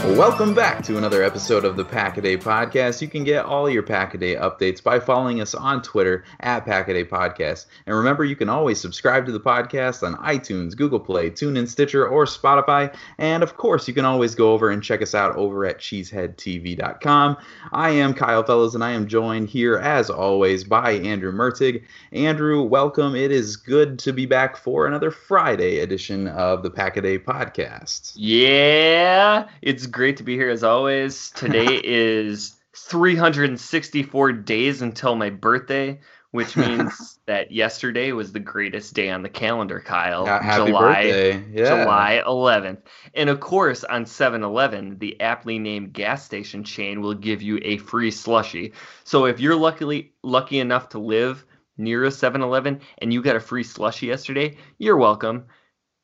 Welcome 0.00 0.54
back 0.54 0.82
to 0.84 0.96
another 0.96 1.22
episode 1.22 1.66
of 1.66 1.76
the 1.76 1.84
Packaday 1.84 2.42
Podcast. 2.42 3.02
You 3.02 3.08
can 3.08 3.22
get 3.22 3.44
all 3.44 3.68
your 3.68 3.82
Packaday 3.82 4.40
updates 4.40 4.82
by 4.82 4.98
following 4.98 5.42
us 5.42 5.54
on 5.54 5.82
Twitter 5.82 6.24
at 6.40 6.64
Packaday 6.64 7.06
Podcast. 7.06 7.66
And 7.84 7.94
remember, 7.94 8.24
you 8.24 8.34
can 8.34 8.48
always 8.48 8.80
subscribe 8.80 9.26
to 9.26 9.32
the 9.32 9.40
podcast 9.40 10.02
on 10.02 10.14
iTunes, 10.16 10.74
Google 10.74 11.00
Play, 11.00 11.28
TuneIn, 11.30 11.68
Stitcher, 11.68 12.08
or 12.08 12.24
Spotify. 12.24 12.94
And 13.18 13.42
of 13.42 13.58
course, 13.58 13.86
you 13.86 13.92
can 13.92 14.06
always 14.06 14.34
go 14.34 14.52
over 14.52 14.70
and 14.70 14.82
check 14.82 15.02
us 15.02 15.14
out 15.14 15.36
over 15.36 15.66
at 15.66 15.78
cheeseheadtv.com. 15.78 17.36
I 17.72 17.90
am 17.90 18.14
Kyle 18.14 18.42
Fellows, 18.42 18.74
and 18.74 18.82
I 18.82 18.92
am 18.92 19.06
joined 19.06 19.50
here, 19.50 19.76
as 19.76 20.08
always, 20.08 20.64
by 20.64 20.92
Andrew 20.92 21.32
Mertig. 21.32 21.82
Andrew, 22.12 22.62
welcome. 22.62 23.14
It 23.14 23.32
is 23.32 23.56
good 23.56 23.98
to 24.00 24.14
be 24.14 24.24
back 24.24 24.56
for 24.56 24.86
another 24.86 25.10
Friday 25.10 25.80
edition 25.80 26.26
of 26.28 26.62
the 26.62 26.70
Packaday 26.70 27.22
Podcast. 27.22 28.12
Yeah, 28.16 29.46
it's 29.60 29.86
great 29.90 30.16
to 30.18 30.22
be 30.22 30.36
here 30.36 30.50
as 30.50 30.64
always. 30.64 31.30
Today 31.30 31.80
is 31.84 32.56
364 32.74 34.32
days 34.32 34.82
until 34.82 35.16
my 35.16 35.30
birthday, 35.30 36.00
which 36.30 36.56
means 36.56 37.18
that 37.26 37.50
yesterday 37.52 38.12
was 38.12 38.32
the 38.32 38.40
greatest 38.40 38.94
day 38.94 39.10
on 39.10 39.22
the 39.22 39.28
calendar, 39.28 39.80
Kyle. 39.80 40.24
Happy 40.26 40.70
July, 40.70 40.80
birthday. 40.80 41.44
Yeah. 41.52 41.82
July 41.82 42.22
11th. 42.26 42.82
And 43.14 43.28
of 43.28 43.40
course, 43.40 43.84
on 43.84 44.06
7 44.06 44.42
Eleven, 44.42 44.98
the 44.98 45.20
aptly 45.20 45.58
named 45.58 45.92
gas 45.92 46.24
station 46.24 46.64
chain 46.64 47.00
will 47.00 47.14
give 47.14 47.42
you 47.42 47.58
a 47.62 47.78
free 47.78 48.10
slushy. 48.10 48.72
So 49.04 49.26
if 49.26 49.40
you're 49.40 49.56
luckily 49.56 50.12
lucky 50.22 50.60
enough 50.60 50.90
to 50.90 50.98
live 50.98 51.44
near 51.76 52.04
a 52.04 52.10
7 52.10 52.40
Eleven 52.40 52.80
and 52.98 53.12
you 53.12 53.22
got 53.22 53.36
a 53.36 53.40
free 53.40 53.64
slushy 53.64 54.06
yesterday, 54.06 54.56
you're 54.78 54.96
welcome. 54.96 55.46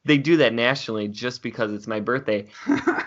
They 0.05 0.19
do 0.19 0.37
that 0.37 0.55
nationally 0.55 1.09
just 1.09 1.43
because 1.43 1.73
it's 1.73 1.89
my 1.89 2.01
birthday. 2.01 2.47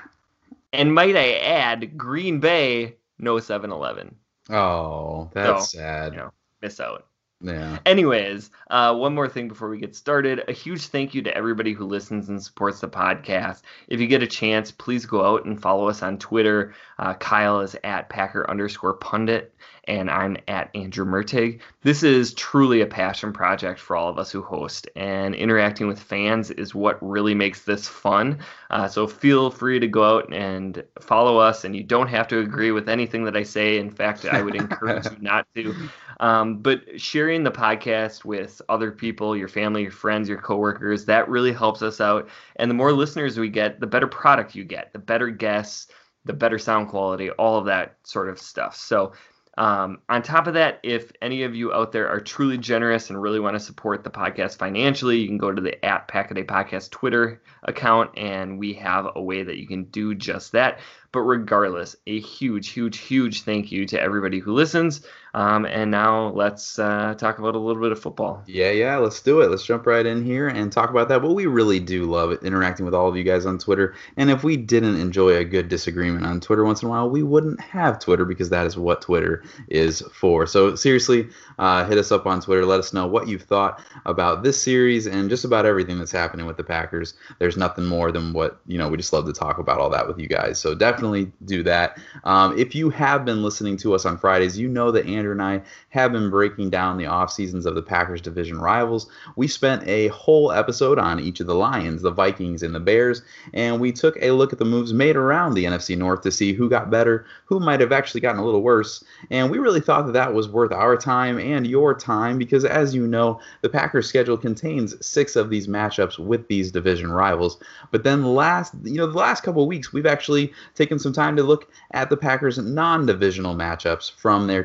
And 0.73 0.93
might 0.93 1.15
I 1.15 1.33
add, 1.35 1.97
Green 1.97 2.39
Bay, 2.39 2.95
no 3.17 3.39
7 3.39 3.71
Eleven. 3.71 4.15
Oh, 4.49 5.29
that's 5.33 5.71
So, 5.71 5.77
sad. 5.79 6.13
You 6.13 6.19
know, 6.19 6.31
miss 6.61 6.79
out. 6.79 7.05
Yeah. 7.41 7.79
Anyways, 7.85 8.51
uh, 8.69 8.93
one 8.95 9.15
more 9.15 9.29
thing 9.29 9.47
before 9.47 9.69
we 9.69 9.79
get 9.79 9.95
started. 9.95 10.43
A 10.49 10.51
huge 10.51 10.87
thank 10.87 11.13
you 11.13 11.21
to 11.21 11.33
everybody 11.37 11.71
who 11.71 11.85
listens 11.85 12.27
and 12.27 12.43
supports 12.43 12.81
the 12.81 12.89
podcast. 12.89 13.61
If 13.87 14.01
you 14.01 14.07
get 14.07 14.21
a 14.21 14.27
chance, 14.27 14.71
please 14.71 15.05
go 15.05 15.23
out 15.23 15.45
and 15.45 15.61
follow 15.61 15.87
us 15.87 16.03
on 16.03 16.17
Twitter. 16.17 16.73
Uh, 16.99 17.13
Kyle 17.13 17.61
is 17.61 17.77
at 17.83 18.09
Packer 18.09 18.49
underscore 18.49 18.93
pundit, 18.93 19.55
and 19.85 20.11
I'm 20.11 20.35
at 20.49 20.69
Andrew 20.75 21.05
Mertig. 21.05 21.61
This 21.81 22.03
is 22.03 22.33
truly 22.33 22.81
a 22.81 22.85
passion 22.85 23.31
project 23.31 23.79
for 23.79 23.95
all 23.95 24.09
of 24.09 24.19
us 24.19 24.31
who 24.31 24.41
host, 24.41 24.89
and 24.97 25.33
interacting 25.33 25.87
with 25.87 25.97
fans 25.97 26.51
is 26.51 26.75
what 26.75 26.97
really 27.01 27.33
makes 27.33 27.63
this 27.63 27.87
fun. 27.87 28.39
Uh, 28.69 28.87
so 28.89 29.07
feel 29.07 29.49
free 29.49 29.79
to 29.79 29.87
go 29.87 30.17
out 30.17 30.33
and 30.33 30.83
follow 30.99 31.37
us, 31.37 31.63
and 31.63 31.73
you 31.73 31.83
don't 31.83 32.09
have 32.09 32.27
to 32.27 32.39
agree 32.39 32.71
with 32.71 32.89
anything 32.89 33.23
that 33.23 33.37
I 33.37 33.43
say. 33.43 33.77
In 33.77 33.89
fact, 33.89 34.25
I 34.25 34.41
would 34.41 34.55
encourage 34.55 35.05
you 35.05 35.17
not 35.21 35.47
to. 35.55 35.73
Um, 36.19 36.57
but 36.57 36.99
sharing 36.99 37.43
the 37.43 37.51
podcast 37.51 38.25
with 38.25 38.61
other 38.67 38.91
people, 38.91 39.37
your 39.37 39.47
family, 39.47 39.83
your 39.83 39.91
friends, 39.91 40.27
your 40.27 40.41
coworkers, 40.41 41.05
that 41.05 41.29
really 41.29 41.53
helps 41.53 41.81
us 41.81 42.01
out. 42.01 42.27
And 42.57 42.69
the 42.69 42.75
more 42.75 42.91
listeners 42.91 43.39
we 43.39 43.47
get, 43.47 43.79
the 43.79 43.87
better 43.87 44.07
product 44.07 44.53
you 44.53 44.65
get, 44.65 44.91
the 44.91 44.99
better 44.99 45.29
guests, 45.29 45.87
the 46.25 46.33
better 46.33 46.59
sound 46.59 46.89
quality, 46.89 47.29
all 47.31 47.57
of 47.57 47.65
that 47.65 47.97
sort 48.03 48.29
of 48.29 48.39
stuff. 48.39 48.75
So, 48.75 49.13
um, 49.57 49.99
on 50.07 50.21
top 50.21 50.47
of 50.47 50.53
that, 50.53 50.79
if 50.83 51.11
any 51.21 51.43
of 51.43 51.53
you 51.53 51.73
out 51.73 51.91
there 51.91 52.07
are 52.07 52.21
truly 52.21 52.57
generous 52.57 53.09
and 53.09 53.21
really 53.21 53.41
want 53.41 53.55
to 53.55 53.59
support 53.59 54.05
the 54.05 54.09
podcast 54.09 54.57
financially, 54.57 55.17
you 55.17 55.27
can 55.27 55.37
go 55.37 55.51
to 55.51 55.61
the 55.61 55.83
at 55.83 56.07
Packaday 56.07 56.45
Podcast 56.45 56.91
Twitter 56.91 57.41
account, 57.63 58.11
and 58.17 58.57
we 58.57 58.73
have 58.75 59.07
a 59.15 59.21
way 59.21 59.43
that 59.43 59.57
you 59.57 59.67
can 59.67 59.83
do 59.85 60.15
just 60.15 60.53
that. 60.53 60.79
But 61.11 61.21
regardless, 61.21 61.97
a 62.07 62.21
huge, 62.21 62.69
huge, 62.69 62.99
huge 62.99 63.41
thank 63.41 63.69
you 63.69 63.85
to 63.87 63.99
everybody 63.99 64.39
who 64.39 64.53
listens. 64.53 65.05
Um, 65.33 65.65
and 65.65 65.91
now 65.91 66.29
let's 66.29 66.79
uh, 66.79 67.13
talk 67.17 67.39
about 67.39 67.55
a 67.55 67.59
little 67.59 67.81
bit 67.81 67.91
of 67.91 67.99
football. 67.99 68.43
Yeah, 68.47 68.71
yeah, 68.71 68.97
let's 68.97 69.21
do 69.21 69.41
it. 69.41 69.49
Let's 69.49 69.65
jump 69.65 69.85
right 69.85 70.05
in 70.05 70.23
here 70.23 70.47
and 70.47 70.71
talk 70.71 70.89
about 70.89 71.09
that. 71.09 71.21
But 71.21 71.33
we 71.33 71.45
really 71.45 71.79
do 71.79 72.05
love 72.05 72.31
it, 72.31 72.43
interacting 72.43 72.85
with 72.85 72.95
all 72.95 73.07
of 73.07 73.15
you 73.15 73.23
guys 73.23 73.45
on 73.45 73.57
Twitter. 73.57 73.95
And 74.17 74.29
if 74.29 74.43
we 74.43 74.57
didn't 74.57 74.99
enjoy 74.99 75.35
a 75.35 75.45
good 75.45 75.69
disagreement 75.69 76.25
on 76.25 76.39
Twitter 76.39 76.63
once 76.63 76.81
in 76.81 76.87
a 76.87 76.89
while, 76.89 77.09
we 77.09 77.23
wouldn't 77.23 77.59
have 77.61 77.99
Twitter 77.99 78.25
because 78.25 78.49
that 78.49 78.65
is 78.65 78.77
what 78.77 79.01
Twitter 79.01 79.43
is 79.67 80.01
for. 80.13 80.47
So 80.47 80.75
seriously, 80.75 81.29
uh, 81.59 81.85
hit 81.85 81.97
us 81.97 82.11
up 82.11 82.25
on 82.25 82.41
Twitter. 82.41 82.65
Let 82.65 82.79
us 82.79 82.93
know 82.93 83.07
what 83.07 83.27
you've 83.27 83.43
thought 83.43 83.81
about 84.05 84.43
this 84.43 84.61
series 84.61 85.07
and 85.07 85.29
just 85.29 85.45
about 85.45 85.65
everything 85.65 85.99
that's 85.99 86.11
happening 86.11 86.45
with 86.45 86.57
the 86.57 86.63
Packers. 86.63 87.13
There's 87.39 87.57
nothing 87.57 87.85
more 87.85 88.11
than 88.11 88.33
what 88.33 88.59
you 88.65 88.77
know. 88.77 88.87
We 88.87 88.97
just 88.97 89.13
love 89.13 89.25
to 89.25 89.33
talk 89.33 89.57
about 89.57 89.79
all 89.79 89.89
that 89.89 90.07
with 90.07 90.17
you 90.19 90.27
guys. 90.27 90.59
So 90.59 90.73
definitely 90.73 91.31
do 91.45 91.63
that. 91.63 91.99
Um, 92.23 92.57
if 92.57 92.73
you 92.73 92.89
have 92.89 93.25
been 93.25 93.43
listening 93.43 93.77
to 93.77 93.93
us 93.93 94.05
on 94.05 94.17
Fridays, 94.17 94.57
you 94.57 94.67
know 94.67 94.91
that 94.91 95.05
Andrew 95.05 95.28
and 95.31 95.41
I 95.41 95.61
have 95.89 96.11
been 96.11 96.29
breaking 96.29 96.69
down 96.69 96.97
the 96.97 97.05
off 97.05 97.31
seasons 97.31 97.65
of 97.65 97.75
the 97.75 97.81
Packers 97.81 98.21
division 98.21 98.59
rivals. 98.59 99.09
We 99.35 99.47
spent 99.47 99.87
a 99.87 100.07
whole 100.09 100.51
episode 100.51 100.99
on 100.99 101.19
each 101.19 101.39
of 101.39 101.47
the 101.47 101.55
Lions, 101.55 102.01
the 102.01 102.11
Vikings, 102.11 102.63
and 102.63 102.73
the 102.73 102.79
Bears, 102.79 103.21
and 103.53 103.79
we 103.79 103.91
took 103.91 104.17
a 104.21 104.31
look 104.31 104.53
at 104.53 104.59
the 104.59 104.65
moves 104.65 104.93
made 104.93 105.15
around 105.15 105.53
the 105.53 105.65
NFC 105.65 105.97
North 105.97 106.21
to 106.21 106.31
see 106.31 106.53
who 106.53 106.69
got 106.69 106.89
better, 106.89 107.25
who 107.45 107.59
might 107.59 107.79
have 107.79 107.91
actually 107.91 108.21
gotten 108.21 108.39
a 108.39 108.45
little 108.45 108.61
worse. 108.61 109.03
And 109.29 109.49
we 109.49 109.57
really 109.59 109.81
thought 109.81 110.05
that 110.05 110.13
that 110.13 110.33
was 110.33 110.47
worth 110.47 110.71
our 110.71 110.97
time 110.97 111.39
and 111.39 111.65
your 111.65 111.93
time 111.93 112.37
because, 112.37 112.65
as 112.65 112.93
you 112.95 113.07
know, 113.07 113.39
the 113.61 113.69
Packers 113.69 114.07
schedule 114.07 114.37
contains 114.37 114.95
six 115.05 115.35
of 115.35 115.49
these 115.49 115.67
matchups 115.67 116.19
with 116.19 116.47
these 116.47 116.71
division 116.71 117.11
rivals. 117.11 117.59
But 117.91 118.03
then 118.03 118.35
last, 118.35 118.73
you 118.83 118.97
know, 118.97 119.07
the 119.07 119.17
last 119.17 119.43
couple 119.43 119.65
weeks, 119.67 119.93
we've 119.93 120.05
actually 120.05 120.53
taken 120.75 120.99
some 120.99 121.13
time 121.13 121.35
to 121.35 121.43
look 121.43 121.71
at 121.91 122.09
the 122.09 122.17
Packers' 122.17 122.57
non-divisional 122.57 123.55
matchups 123.55 124.11
from 124.15 124.47
their 124.47 124.63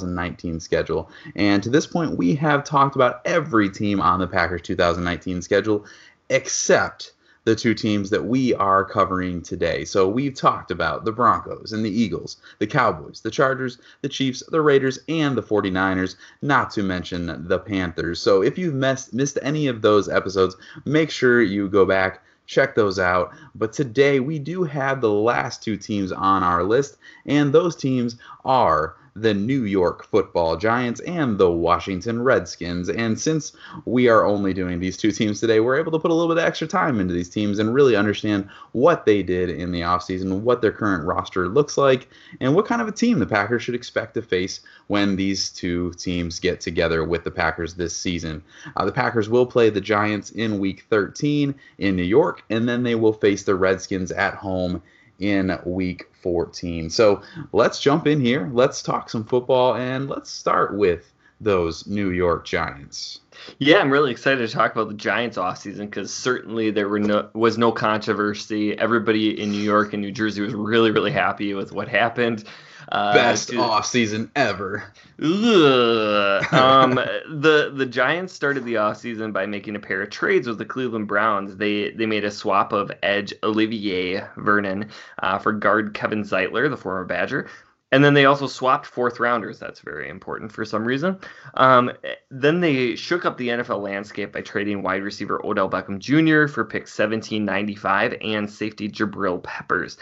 2019 0.00 0.60
schedule. 0.60 1.10
And 1.34 1.62
to 1.62 1.70
this 1.70 1.86
point, 1.86 2.16
we 2.16 2.34
have 2.36 2.64
talked 2.64 2.96
about 2.96 3.20
every 3.24 3.70
team 3.70 4.00
on 4.00 4.20
the 4.20 4.26
Packers 4.26 4.62
2019 4.62 5.42
schedule 5.42 5.84
except 6.28 7.12
the 7.44 7.54
two 7.54 7.74
teams 7.74 8.10
that 8.10 8.24
we 8.24 8.52
are 8.54 8.84
covering 8.84 9.40
today. 9.40 9.84
So 9.84 10.08
we've 10.08 10.34
talked 10.34 10.72
about 10.72 11.04
the 11.04 11.12
Broncos 11.12 11.72
and 11.72 11.84
the 11.84 11.90
Eagles, 11.90 12.38
the 12.58 12.66
Cowboys, 12.66 13.20
the 13.20 13.30
Chargers, 13.30 13.78
the 14.02 14.08
Chiefs, 14.08 14.42
the 14.48 14.60
Raiders, 14.60 14.98
and 15.08 15.38
the 15.38 15.42
49ers, 15.44 16.16
not 16.42 16.72
to 16.72 16.82
mention 16.82 17.46
the 17.46 17.60
Panthers. 17.60 18.20
So 18.20 18.42
if 18.42 18.58
you've 18.58 18.74
missed, 18.74 19.14
missed 19.14 19.38
any 19.42 19.68
of 19.68 19.80
those 19.80 20.08
episodes, 20.08 20.56
make 20.84 21.10
sure 21.10 21.40
you 21.40 21.68
go 21.68 21.84
back 21.86 22.20
check 22.46 22.74
those 22.74 22.98
out. 22.98 23.32
But 23.54 23.72
today 23.72 24.20
we 24.20 24.38
do 24.38 24.64
have 24.64 25.00
the 25.00 25.10
last 25.10 25.62
two 25.62 25.76
teams 25.76 26.12
on 26.12 26.42
our 26.42 26.62
list, 26.62 26.96
and 27.26 27.52
those 27.52 27.76
teams 27.76 28.16
are 28.44 28.96
the 29.16 29.32
New 29.32 29.64
York 29.64 30.06
football 30.06 30.56
Giants 30.56 31.00
and 31.00 31.38
the 31.38 31.50
Washington 31.50 32.22
Redskins. 32.22 32.88
And 32.88 33.18
since 33.18 33.52
we 33.86 34.08
are 34.08 34.24
only 34.24 34.52
doing 34.52 34.78
these 34.78 34.96
two 34.96 35.10
teams 35.10 35.40
today, 35.40 35.60
we're 35.60 35.78
able 35.78 35.92
to 35.92 35.98
put 35.98 36.10
a 36.10 36.14
little 36.14 36.34
bit 36.34 36.42
of 36.42 36.46
extra 36.46 36.66
time 36.66 37.00
into 37.00 37.14
these 37.14 37.30
teams 37.30 37.58
and 37.58 37.72
really 37.72 37.96
understand 37.96 38.48
what 38.72 39.06
they 39.06 39.22
did 39.22 39.48
in 39.48 39.72
the 39.72 39.80
offseason, 39.80 40.40
what 40.40 40.60
their 40.60 40.72
current 40.72 41.04
roster 41.04 41.48
looks 41.48 41.78
like, 41.78 42.08
and 42.40 42.54
what 42.54 42.66
kind 42.66 42.82
of 42.82 42.88
a 42.88 42.92
team 42.92 43.18
the 43.18 43.26
Packers 43.26 43.62
should 43.62 43.74
expect 43.74 44.14
to 44.14 44.22
face 44.22 44.60
when 44.88 45.16
these 45.16 45.50
two 45.50 45.92
teams 45.94 46.38
get 46.38 46.60
together 46.60 47.02
with 47.04 47.24
the 47.24 47.30
Packers 47.30 47.74
this 47.74 47.96
season. 47.96 48.42
Uh, 48.76 48.84
the 48.84 48.92
Packers 48.92 49.28
will 49.28 49.46
play 49.46 49.70
the 49.70 49.80
Giants 49.80 50.30
in 50.30 50.58
week 50.58 50.84
13 50.90 51.54
in 51.78 51.96
New 51.96 52.02
York, 52.02 52.42
and 52.50 52.68
then 52.68 52.82
they 52.82 52.94
will 52.94 53.14
face 53.14 53.44
the 53.44 53.54
Redskins 53.54 54.12
at 54.12 54.34
home 54.34 54.82
in 55.18 55.58
week 55.64 56.06
14. 56.22 56.90
So 56.90 57.22
let's 57.52 57.80
jump 57.80 58.06
in 58.06 58.20
here. 58.20 58.50
Let's 58.52 58.82
talk 58.82 59.10
some 59.10 59.24
football 59.24 59.74
and 59.76 60.08
let's 60.08 60.30
start 60.30 60.76
with 60.76 61.12
those 61.40 61.86
New 61.86 62.10
York 62.10 62.46
Giants. 62.46 63.20
Yeah, 63.58 63.78
I'm 63.78 63.90
really 63.90 64.10
excited 64.10 64.48
to 64.48 64.54
talk 64.54 64.72
about 64.72 64.88
the 64.88 64.94
Giants 64.94 65.36
offseason 65.36 65.80
because 65.80 66.12
certainly 66.12 66.70
there 66.70 66.88
were 66.88 66.98
no, 66.98 67.28
was 67.34 67.58
no 67.58 67.72
controversy. 67.72 68.76
Everybody 68.78 69.40
in 69.40 69.50
New 69.50 69.60
York 69.60 69.92
and 69.92 70.02
New 70.02 70.12
Jersey 70.12 70.40
was 70.40 70.54
really, 70.54 70.90
really 70.90 71.12
happy 71.12 71.52
with 71.54 71.72
what 71.72 71.88
happened. 71.88 72.44
Uh, 72.90 73.14
Best 73.14 73.48
to, 73.48 73.58
off 73.58 73.86
season 73.86 74.30
ever. 74.36 74.84
um, 75.18 76.94
the 76.94 77.72
the 77.74 77.86
Giants 77.86 78.32
started 78.32 78.64
the 78.64 78.76
off 78.76 78.98
season 78.98 79.32
by 79.32 79.46
making 79.46 79.74
a 79.76 79.80
pair 79.80 80.02
of 80.02 80.10
trades 80.10 80.46
with 80.46 80.58
the 80.58 80.64
Cleveland 80.64 81.08
Browns. 81.08 81.56
They 81.56 81.90
they 81.90 82.06
made 82.06 82.24
a 82.24 82.30
swap 82.30 82.72
of 82.72 82.92
edge 83.02 83.34
Olivier 83.42 84.28
Vernon 84.36 84.90
uh, 85.20 85.38
for 85.38 85.52
guard 85.52 85.94
Kevin 85.94 86.22
Zeitler, 86.22 86.70
the 86.70 86.76
former 86.76 87.04
Badger. 87.04 87.48
And 87.92 88.04
then 88.04 88.14
they 88.14 88.24
also 88.24 88.48
swapped 88.48 88.84
fourth 88.84 89.20
rounders. 89.20 89.60
That's 89.60 89.80
very 89.80 90.08
important 90.08 90.50
for 90.50 90.64
some 90.64 90.84
reason. 90.84 91.18
Um, 91.54 91.92
then 92.30 92.60
they 92.60 92.96
shook 92.96 93.24
up 93.24 93.38
the 93.38 93.48
NFL 93.48 93.80
landscape 93.80 94.32
by 94.32 94.40
trading 94.40 94.82
wide 94.82 95.04
receiver 95.04 95.40
Odell 95.44 95.70
Beckham 95.70 96.00
Jr. 96.00 96.52
for 96.52 96.64
pick 96.64 96.82
1795 96.82 98.16
and 98.20 98.50
safety 98.50 98.88
Jabril 98.88 99.40
Peppers. 99.42 99.98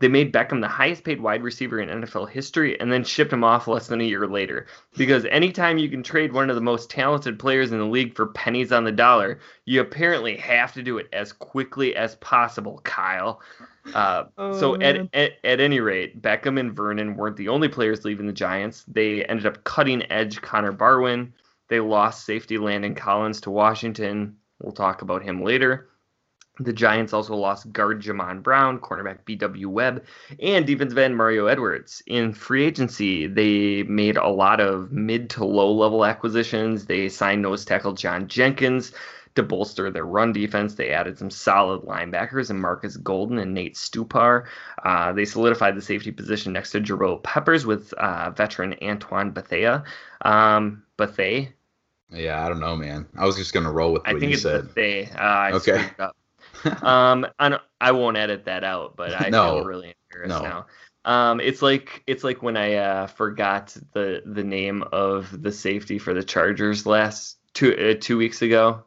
They 0.00 0.08
made 0.08 0.32
Beckham 0.32 0.60
the 0.60 0.68
highest 0.68 1.02
paid 1.02 1.20
wide 1.20 1.42
receiver 1.42 1.80
in 1.80 1.88
NFL 1.88 2.30
history 2.30 2.78
and 2.78 2.92
then 2.92 3.02
shipped 3.02 3.32
him 3.32 3.42
off 3.42 3.66
less 3.66 3.88
than 3.88 4.00
a 4.00 4.04
year 4.04 4.26
later. 4.26 4.66
Because 4.96 5.24
anytime 5.26 5.78
you 5.78 5.88
can 5.88 6.02
trade 6.02 6.32
one 6.32 6.50
of 6.50 6.56
the 6.56 6.62
most 6.62 6.88
talented 6.88 7.38
players 7.38 7.72
in 7.72 7.78
the 7.78 7.84
league 7.84 8.14
for 8.14 8.26
pennies 8.26 8.70
on 8.70 8.84
the 8.84 8.92
dollar, 8.92 9.40
you 9.64 9.80
apparently 9.80 10.36
have 10.36 10.72
to 10.74 10.82
do 10.82 10.98
it 10.98 11.08
as 11.12 11.32
quickly 11.32 11.96
as 11.96 12.14
possible, 12.16 12.80
Kyle. 12.84 13.40
Uh, 13.94 14.24
oh, 14.36 14.58
so 14.58 14.80
at, 14.80 14.96
at, 15.14 15.32
at 15.42 15.60
any 15.60 15.80
rate, 15.80 16.20
Beckham 16.22 16.60
and 16.60 16.76
Vernon 16.76 17.16
weren't 17.16 17.36
the 17.36 17.48
only 17.48 17.68
players 17.68 18.04
leaving 18.04 18.26
the 18.26 18.32
Giants. 18.32 18.84
They 18.86 19.24
ended 19.24 19.46
up 19.46 19.64
cutting 19.64 20.10
edge 20.12 20.40
Connor 20.40 20.72
Barwin. 20.72 21.32
They 21.68 21.80
lost 21.80 22.24
safety 22.24 22.56
Landon 22.58 22.94
Collins 22.94 23.40
to 23.42 23.50
Washington. 23.50 24.36
We'll 24.60 24.72
talk 24.72 25.02
about 25.02 25.22
him 25.22 25.42
later. 25.42 25.88
The 26.60 26.72
Giants 26.72 27.12
also 27.12 27.36
lost 27.36 27.72
guard 27.72 28.02
Jamon 28.02 28.42
Brown, 28.42 28.80
cornerback 28.80 29.24
B.W. 29.24 29.68
Webb, 29.68 30.04
and 30.40 30.66
defensive 30.66 30.98
end 30.98 31.16
Mario 31.16 31.46
Edwards. 31.46 32.02
In 32.06 32.32
free 32.32 32.64
agency, 32.64 33.26
they 33.26 33.84
made 33.84 34.16
a 34.16 34.28
lot 34.28 34.60
of 34.60 34.90
mid 34.90 35.30
to 35.30 35.44
low 35.44 35.72
level 35.72 36.04
acquisitions. 36.04 36.86
They 36.86 37.08
signed 37.08 37.42
nose 37.42 37.64
tackle 37.64 37.92
John 37.92 38.26
Jenkins 38.26 38.92
to 39.36 39.42
bolster 39.44 39.88
their 39.90 40.04
run 40.04 40.32
defense. 40.32 40.74
They 40.74 40.90
added 40.90 41.16
some 41.16 41.30
solid 41.30 41.82
linebackers 41.82 42.50
in 42.50 42.60
Marcus 42.60 42.96
Golden 42.96 43.38
and 43.38 43.54
Nate 43.54 43.76
Stupar. 43.76 44.46
Uh, 44.84 45.12
they 45.12 45.24
solidified 45.24 45.76
the 45.76 45.82
safety 45.82 46.10
position 46.10 46.52
next 46.52 46.72
to 46.72 46.80
Jabril 46.80 47.22
Peppers 47.22 47.64
with 47.64 47.92
uh, 47.94 48.30
veteran 48.30 48.74
Antoine 48.82 49.30
Bethea. 49.30 49.84
Um, 50.22 50.82
Bethea. 50.96 51.50
Yeah, 52.10 52.44
I 52.44 52.48
don't 52.48 52.60
know, 52.60 52.74
man. 52.74 53.06
I 53.16 53.26
was 53.26 53.36
just 53.36 53.52
gonna 53.52 53.70
roll 53.70 53.92
with 53.92 54.02
what 54.02 54.16
I 54.16 54.18
think 54.18 54.30
you 54.30 54.34
it's 54.34 54.42
said. 54.42 54.74
Bethea. 54.74 55.14
Uh, 55.14 55.50
okay. 55.54 55.88
um, 56.82 57.26
I, 57.38 57.58
I 57.80 57.92
won't 57.92 58.16
edit 58.16 58.44
that 58.46 58.64
out, 58.64 58.96
but 58.96 59.20
I 59.20 59.28
no. 59.30 59.56
feel 59.56 59.64
really 59.64 59.94
embarrassed 60.10 60.42
no. 60.42 60.48
now. 60.48 60.66
Um, 61.04 61.40
it's 61.40 61.62
like 61.62 62.02
it's 62.06 62.24
like 62.24 62.42
when 62.42 62.56
I 62.56 62.74
uh, 62.74 63.06
forgot 63.06 63.76
the 63.92 64.22
the 64.26 64.44
name 64.44 64.84
of 64.92 65.42
the 65.42 65.52
safety 65.52 65.98
for 65.98 66.12
the 66.12 66.22
Chargers 66.22 66.84
last 66.86 67.38
two 67.54 67.74
uh, 67.74 67.94
two 67.98 68.18
weeks 68.18 68.42
ago. 68.42 68.84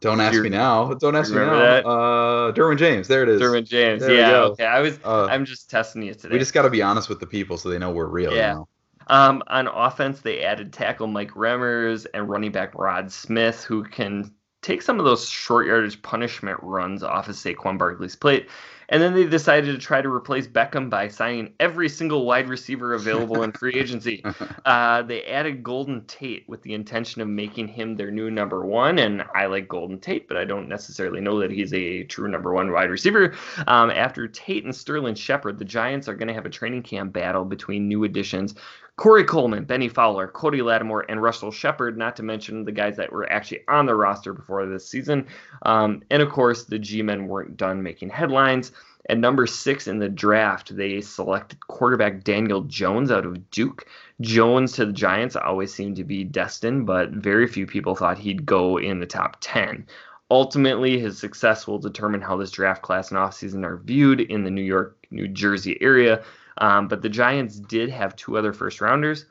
Don't 0.00 0.20
ask 0.20 0.34
You're, 0.34 0.44
me 0.44 0.50
now. 0.50 0.92
Don't 0.94 1.16
ask 1.16 1.30
me 1.30 1.38
now. 1.38 1.58
That? 1.58 1.86
Uh, 1.86 2.52
Derwin 2.52 2.78
James. 2.78 3.08
There 3.08 3.22
it 3.22 3.28
is. 3.28 3.40
Derwin 3.40 3.66
James. 3.66 4.02
There 4.02 4.14
yeah. 4.14 4.42
Okay. 4.42 4.66
I 4.66 4.80
was. 4.80 4.98
Uh, 5.02 5.24
I'm 5.24 5.44
just 5.44 5.70
testing 5.70 6.02
you 6.02 6.14
today. 6.14 6.34
We 6.34 6.38
just 6.38 6.52
got 6.52 6.62
to 6.62 6.70
be 6.70 6.82
honest 6.82 7.08
with 7.08 7.18
the 7.18 7.26
people 7.26 7.56
so 7.56 7.70
they 7.70 7.78
know 7.78 7.90
we're 7.90 8.06
real. 8.06 8.34
Yeah. 8.34 8.50
You 8.50 8.54
know? 8.58 8.68
Um, 9.08 9.42
on 9.46 9.68
offense, 9.68 10.20
they 10.20 10.42
added 10.42 10.72
tackle 10.72 11.06
Mike 11.06 11.30
Remmers 11.30 12.06
and 12.12 12.28
running 12.28 12.52
back 12.52 12.74
Rod 12.74 13.10
Smith, 13.10 13.64
who 13.64 13.84
can 13.84 14.32
take 14.66 14.82
some 14.82 14.98
of 14.98 15.04
those 15.04 15.28
short 15.28 15.66
yardage 15.66 16.02
punishment 16.02 16.58
runs 16.62 17.02
off 17.02 17.28
of 17.28 17.36
Saquon 17.36 17.78
Barkley's 17.78 18.16
plate. 18.16 18.48
And 18.88 19.02
then 19.02 19.14
they 19.14 19.26
decided 19.26 19.72
to 19.72 19.78
try 19.78 20.00
to 20.00 20.08
replace 20.08 20.46
Beckham 20.46 20.88
by 20.88 21.08
signing 21.08 21.52
every 21.58 21.88
single 21.88 22.24
wide 22.24 22.48
receiver 22.48 22.94
available 22.94 23.42
in 23.42 23.52
free 23.52 23.74
agency. 23.74 24.24
Uh, 24.64 25.00
they 25.02 25.22
added 25.24 25.62
Golden 25.62 26.04
Tate 26.06 26.48
with 26.48 26.60
the 26.62 26.74
intention 26.74 27.22
of 27.22 27.28
making 27.28 27.68
him 27.68 27.94
their 27.94 28.10
new 28.10 28.30
number 28.30 28.66
one. 28.66 28.98
And 28.98 29.24
I 29.34 29.46
like 29.46 29.68
Golden 29.68 29.98
Tate, 30.00 30.26
but 30.26 30.36
I 30.36 30.44
don't 30.44 30.68
necessarily 30.68 31.20
know 31.20 31.38
that 31.38 31.52
he's 31.52 31.72
a 31.72 32.02
true 32.04 32.28
number 32.28 32.52
one 32.52 32.72
wide 32.72 32.90
receiver. 32.90 33.34
Um, 33.68 33.90
after 33.90 34.26
Tate 34.26 34.64
and 34.64 34.74
Sterling 34.74 35.14
Shepard, 35.14 35.58
the 35.58 35.64
Giants 35.64 36.08
are 36.08 36.14
going 36.14 36.28
to 36.28 36.34
have 36.34 36.46
a 36.46 36.50
training 36.50 36.82
camp 36.82 37.12
battle 37.12 37.44
between 37.44 37.86
new 37.86 38.04
additions 38.04 38.56
Corey 38.96 39.24
Coleman, 39.24 39.64
Bennie 39.64 39.90
Fowler, 39.90 40.26
Cody 40.26 40.62
Latimer, 40.62 41.00
and 41.00 41.22
Russell 41.22 41.50
Shepard, 41.50 41.98
not 41.98 42.16
to 42.16 42.22
mention 42.22 42.64
the 42.64 42.72
guys 42.72 42.96
that 42.96 43.12
were 43.12 43.30
actually 43.30 43.60
on 43.68 43.84
the 43.84 43.94
roster 43.94 44.32
before 44.32 44.64
this 44.64 44.88
season. 44.88 45.26
Um, 45.62 46.02
and 46.10 46.22
of 46.22 46.30
course, 46.30 46.64
the 46.64 46.78
G 46.78 47.02
men 47.02 47.28
weren't 47.28 47.58
done 47.58 47.82
making 47.82 48.08
headlines. 48.08 48.72
At 49.08 49.18
number 49.18 49.46
six 49.46 49.86
in 49.86 49.98
the 49.98 50.08
draft, 50.08 50.74
they 50.74 51.00
selected 51.00 51.60
quarterback 51.60 52.24
Daniel 52.24 52.62
Jones 52.62 53.10
out 53.10 53.26
of 53.26 53.50
Duke. 53.50 53.86
Jones 54.20 54.72
to 54.72 54.86
the 54.86 54.92
Giants 54.92 55.36
always 55.36 55.72
seemed 55.72 55.96
to 55.96 56.04
be 56.04 56.24
destined, 56.24 56.86
but 56.86 57.10
very 57.10 57.46
few 57.46 57.66
people 57.66 57.94
thought 57.94 58.18
he'd 58.18 58.46
go 58.46 58.78
in 58.78 58.98
the 58.98 59.06
top 59.06 59.36
10. 59.40 59.86
Ultimately, 60.30 60.98
his 60.98 61.18
success 61.18 61.68
will 61.68 61.78
determine 61.78 62.20
how 62.20 62.36
this 62.36 62.50
draft 62.50 62.82
class 62.82 63.10
and 63.10 63.18
offseason 63.18 63.64
are 63.64 63.76
viewed 63.76 64.22
in 64.22 64.42
the 64.42 64.50
New 64.50 64.62
York, 64.62 64.96
New 65.12 65.28
Jersey 65.28 65.78
area. 65.80 66.24
Um, 66.58 66.88
but 66.88 67.02
the 67.02 67.08
Giants 67.08 67.58
did 67.60 67.90
have 67.90 68.16
two 68.16 68.36
other 68.36 68.52
first 68.52 68.80
rounders. 68.80 69.26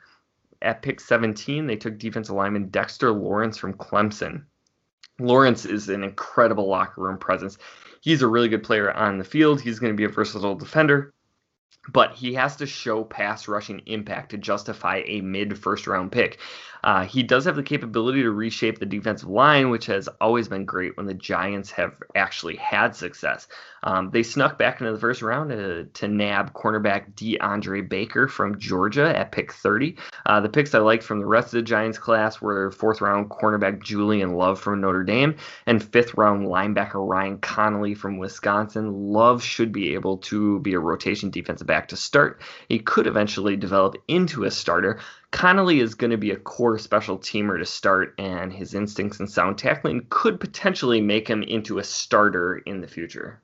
At 0.61 0.81
pick 0.81 0.99
17, 0.99 1.67
they 1.67 1.75
took 1.75 1.97
defensive 1.97 2.35
lineman 2.35 2.69
Dexter 2.69 3.11
Lawrence 3.11 3.57
from 3.57 3.73
Clemson. 3.73 4.43
Lawrence 5.19 5.65
is 5.65 5.89
an 5.89 6.03
incredible 6.03 6.67
locker 6.67 7.01
room 7.01 7.17
presence. 7.17 7.57
He's 8.01 8.21
a 8.21 8.27
really 8.27 8.49
good 8.49 8.63
player 8.63 8.93
on 8.93 9.17
the 9.17 9.23
field. 9.23 9.61
He's 9.61 9.79
going 9.79 9.93
to 9.93 9.97
be 9.97 10.03
a 10.03 10.09
versatile 10.09 10.55
defender. 10.55 11.13
But 11.87 12.13
he 12.13 12.33
has 12.33 12.55
to 12.57 12.65
show 12.65 13.03
pass 13.03 13.47
rushing 13.47 13.81
impact 13.85 14.31
to 14.31 14.37
justify 14.37 15.03
a 15.05 15.21
mid 15.21 15.57
first 15.57 15.87
round 15.87 16.11
pick. 16.11 16.39
Uh, 16.85 17.03
he 17.03 17.23
does 17.23 17.45
have 17.45 17.55
the 17.55 17.63
capability 17.63 18.21
to 18.21 18.29
reshape 18.29 18.77
the 18.77 18.85
defensive 18.85 19.27
line, 19.27 19.71
which 19.71 19.87
has 19.87 20.07
always 20.21 20.47
been 20.47 20.65
great 20.65 20.95
when 20.95 21.07
the 21.07 21.15
Giants 21.15 21.71
have 21.71 21.95
actually 22.13 22.55
had 22.57 22.95
success. 22.95 23.47
Um, 23.81 24.11
they 24.11 24.21
snuck 24.21 24.59
back 24.59 24.79
into 24.79 24.93
the 24.93 24.99
first 24.99 25.23
round 25.23 25.49
to, 25.49 25.85
to 25.85 26.07
nab 26.07 26.53
cornerback 26.53 27.13
DeAndre 27.15 27.89
Baker 27.89 28.27
from 28.27 28.59
Georgia 28.59 29.15
at 29.17 29.31
pick 29.31 29.51
30. 29.51 29.97
Uh, 30.27 30.41
the 30.41 30.49
picks 30.49 30.75
I 30.75 30.79
liked 30.79 31.03
from 31.03 31.19
the 31.19 31.25
rest 31.25 31.47
of 31.47 31.53
the 31.53 31.61
Giants 31.63 31.97
class 31.97 32.39
were 32.39 32.71
fourth 32.71 33.01
round 33.01 33.29
cornerback 33.29 33.81
Julian 33.81 34.33
Love 34.33 34.59
from 34.59 34.81
Notre 34.81 35.03
Dame 35.03 35.35
and 35.65 35.83
fifth 35.83 36.13
round 36.13 36.47
linebacker 36.47 37.07
Ryan 37.07 37.39
Connelly 37.39 37.95
from 37.95 38.17
Wisconsin. 38.19 39.11
Love 39.11 39.43
should 39.43 39.71
be 39.71 39.95
able 39.95 40.17
to 40.19 40.59
be 40.59 40.73
a 40.73 40.79
rotation 40.79 41.31
defensive 41.31 41.64
back 41.65 41.87
to 41.89 41.97
start. 41.97 42.41
He 42.69 42.79
could 42.79 43.07
eventually 43.07 43.55
develop 43.55 43.95
into 44.07 44.43
a 44.43 44.51
starter. 44.51 44.99
Connelly 45.31 45.79
is 45.79 45.95
going 45.95 46.11
to 46.11 46.17
be 46.17 46.31
a 46.31 46.37
core 46.37 46.77
special 46.77 47.17
teamer 47.17 47.57
to 47.57 47.65
start, 47.65 48.13
and 48.17 48.53
his 48.53 48.73
instincts 48.73 49.19
and 49.19 49.29
sound 49.29 49.57
tackling 49.57 50.05
could 50.09 50.39
potentially 50.39 51.01
make 51.01 51.27
him 51.27 51.43
into 51.43 51.79
a 51.79 51.83
starter 51.83 52.57
in 52.57 52.81
the 52.81 52.87
future. 52.87 53.41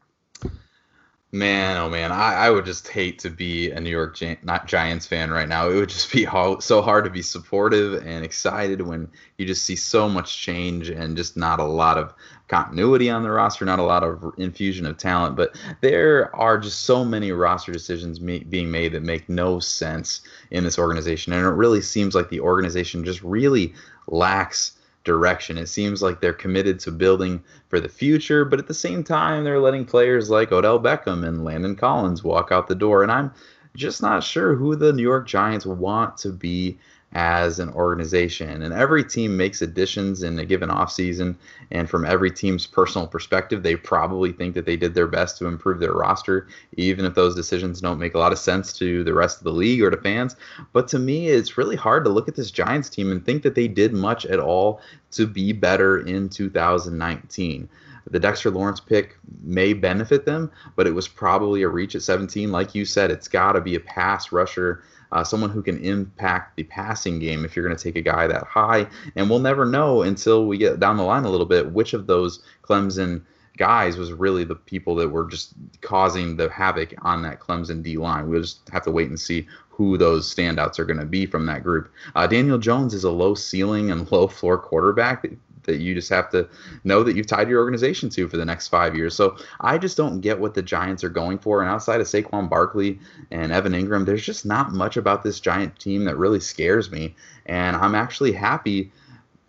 Man, 1.34 1.78
oh 1.78 1.90
man, 1.90 2.12
I, 2.12 2.34
I 2.34 2.50
would 2.50 2.66
just 2.66 2.90
hate 2.90 3.20
to 3.20 3.30
be 3.30 3.72
a 3.72 3.80
New 3.80 3.90
York 3.90 4.18
Gi- 4.18 4.40
not 4.44 4.68
Giants 4.68 5.08
fan 5.08 5.32
right 5.32 5.48
now. 5.48 5.70
It 5.70 5.76
would 5.76 5.88
just 5.88 6.12
be 6.12 6.24
ho- 6.26 6.60
so 6.60 6.82
hard 6.82 7.06
to 7.06 7.10
be 7.10 7.22
supportive 7.22 8.06
and 8.06 8.26
excited 8.26 8.82
when 8.82 9.08
you 9.38 9.46
just 9.46 9.64
see 9.64 9.78
so 9.78 10.10
much 10.10 10.38
change 10.38 10.90
and 10.90 11.16
just 11.16 11.38
not 11.38 11.62
a 11.62 11.64
lot 11.64 11.98
of 11.98 12.14
continuity 12.50 13.10
on 13.10 13.24
the 13.24 13.32
roster, 13.32 13.64
not 13.64 13.80
a 13.80 13.84
lot 13.84 14.04
of 14.04 14.34
infusion 14.38 14.86
of 14.86 14.98
talent. 14.98 15.38
But 15.38 15.56
there 15.80 16.36
are 16.36 16.58
just 16.58 16.82
so 16.82 17.06
many 17.06 17.32
roster 17.32 17.72
decisions 17.72 18.20
me- 18.20 18.44
being 18.50 18.70
made 18.70 18.92
that 18.92 19.04
make 19.04 19.30
no 19.30 19.60
sense 19.60 20.22
in 20.50 20.66
this 20.66 20.78
organization, 20.78 21.32
and 21.32 21.46
it 21.46 21.52
really 21.52 21.82
seems 21.82 22.14
like 22.14 22.28
the 22.28 22.42
organization 22.42 23.06
just 23.06 23.24
really 23.24 23.74
lacks 24.08 24.74
direction. 25.04 25.58
It 25.58 25.68
seems 25.68 26.02
like 26.02 26.22
they're 26.22 26.34
committed 26.34 26.80
to 26.82 26.92
building 26.92 27.44
for 27.70 27.80
the 27.80 27.90
future, 27.90 28.46
but 28.46 28.60
at 28.60 28.68
the 28.68 28.74
same 28.74 29.04
time, 29.04 29.44
they're 29.44 29.60
letting 29.60 29.86
players 29.86 30.30
like 30.30 30.52
Odell 30.52 30.80
Beckham 30.80 31.28
and 31.28 31.44
Landon 31.44 31.76
Collins 31.76 32.24
walk 32.24 32.52
out 32.52 32.68
the 32.68 32.76
door. 32.76 33.04
And 33.04 33.12
I'm 33.12 33.32
just 33.76 34.02
not 34.02 34.24
sure 34.24 34.56
who 34.56 34.76
the 34.76 34.94
New 34.94 35.04
York 35.04 35.28
Giants 35.28 35.66
want 35.66 36.18
to 36.18 36.30
be 36.30 36.78
as 37.14 37.60
an 37.60 37.70
organization. 37.70 38.62
And 38.62 38.74
every 38.74 39.04
team 39.04 39.36
makes 39.36 39.62
additions 39.62 40.24
in 40.24 40.40
a 40.40 40.46
given 40.46 40.70
offseason. 40.70 41.36
And 41.72 41.90
from 41.90 42.06
every 42.06 42.32
team's 42.32 42.66
personal 42.66 43.08
perspective, 43.08 43.64
they 43.64 43.76
probably 43.76 44.32
think 44.32 44.56
that 44.56 44.66
they 44.66 44.78
did 44.78 44.94
their 44.94 45.08
best 45.08 45.38
to 45.40 45.48
improve 45.48 45.80
their 45.80 45.94
roster, 45.94 46.48
even 46.78 47.06
if 47.06 47.14
those 47.14 47.36
decisions 47.36 47.82
don't 47.82 48.00
make 48.00 48.14
a 48.14 48.20
lot 48.20 48.32
of 48.32 48.40
sense 48.40 48.72
to 48.74 49.04
the 49.04 49.14
rest 49.14 49.40
of 49.40 49.44
the 49.44 49.52
league 49.52 49.82
or 49.82 49.90
to 49.90 49.98
fans. 49.98 50.36
But 50.72 50.88
to 50.90 51.00
me, 51.00 51.28
it's 51.28 51.58
really 51.58 51.76
hard 51.76 52.06
to 52.06 52.10
look 52.10 52.28
at 52.28 52.36
this 52.36 52.52
Giants 52.52 52.90
team 52.90 53.12
and 53.12 53.26
think 53.26 53.44
that 53.44 53.56
they 53.56 53.68
did 53.68 53.94
much 53.94 54.26
at 54.26 54.40
all 54.40 54.82
to 55.12 55.28
be 55.28 55.52
better 55.52 56.00
in 56.00 56.30
2019 56.30 57.68
the 58.10 58.20
Dexter 58.20 58.50
Lawrence 58.50 58.80
pick 58.80 59.18
may 59.44 59.74
benefit 59.74 60.26
them, 60.26 60.52
but 60.76 60.88
it 60.88 60.96
was 60.96 61.08
probably 61.08 61.62
a 61.62 61.68
reach 61.70 61.96
at 61.96 62.02
17. 62.02 62.52
Like 62.52 62.74
you 62.74 62.86
said, 62.86 63.12
it's 63.12 63.28
got 63.28 63.54
to 63.54 63.62
be 63.62 63.76
a 63.76 63.80
pass 63.80 64.32
rusher 64.32 64.84
uh, 65.12 65.24
someone 65.24 65.50
who 65.50 65.62
can 65.62 65.78
impact 65.84 66.56
the 66.56 66.64
passing 66.64 67.20
game 67.20 67.44
if 67.44 67.56
you're 67.56 67.66
going 67.66 67.76
to 67.76 67.84
take 67.84 67.96
a 67.96 68.02
guy 68.02 68.28
that 68.28 68.44
high. 68.44 68.88
And 69.16 69.30
we'll 69.30 69.40
never 69.40 69.66
know 69.66 70.04
until 70.04 70.46
we 70.46 70.58
get 70.58 70.80
down 70.80 70.98
the 70.98 71.04
line 71.04 71.26
a 71.26 71.30
little 71.30 71.46
bit 71.46 71.72
which 71.72 71.94
of 71.94 72.08
those 72.08 72.42
Clemson 72.64 73.24
guys 73.58 73.98
was 73.98 74.14
really 74.14 74.44
the 74.44 74.56
people 74.56 74.96
that 74.96 75.10
were 75.10 75.28
just 75.28 75.54
causing 75.82 76.38
the 76.38 76.50
havoc 76.50 76.94
on 77.02 77.22
that 77.24 77.40
Clemson 77.40 77.84
D 77.84 77.98
line. 77.98 78.30
We'll 78.30 78.42
just 78.42 78.68
have 78.70 78.84
to 78.84 78.92
wait 78.92 79.10
and 79.10 79.20
see 79.20 79.48
who 79.70 79.98
those 79.98 80.34
standouts 80.34 80.80
are 80.80 80.86
going 80.86 81.00
to 81.00 81.06
be 81.06 81.26
from 81.26 81.46
that 81.48 81.64
group. 81.64 81.92
Uh, 82.16 82.28
Daniel 82.28 82.58
Jones 82.58 82.94
is 82.94 83.04
a 83.04 83.12
low 83.12 83.36
ceiling 83.36 83.92
and 83.92 84.10
low 84.12 84.28
floor 84.28 84.58
quarterback 84.58 85.26
that 85.64 85.80
you 85.80 85.94
just 85.94 86.10
have 86.10 86.30
to 86.32 86.48
know 86.84 87.04
that 87.04 87.16
you've 87.16 87.28
tied 87.28 87.50
your 87.50 87.60
organization 87.60 88.10
to 88.10 88.28
for 88.28 88.38
the 88.38 88.46
next 88.46 88.68
five 88.68 88.96
years. 88.96 89.16
So 89.16 89.38
I 89.60 89.78
just 89.78 89.98
don't 89.98 90.22
get 90.22 90.40
what 90.40 90.54
the 90.54 90.62
Giants 90.62 91.04
are 91.04 91.10
going 91.10 91.38
for. 91.38 91.62
And 91.62 91.70
outside 91.70 92.02
of 92.02 92.08
Saquon 92.08 92.50
Barkley 92.50 93.00
and 93.32 93.52
Evan 93.52 93.74
Engram, 93.74 94.06
there's 94.06 94.26
just 94.26 94.46
not 94.46 94.72
much 94.72 94.98
about 94.98 95.24
this 95.24 95.40
Giant 95.40 95.78
team 95.80 96.06
that 96.06 96.18
really 96.18 96.40
scares 96.40 96.92
me. 96.92 97.16
And 97.46 97.76
I'm 97.76 97.96
actually 97.96 98.32
happy 98.32 98.92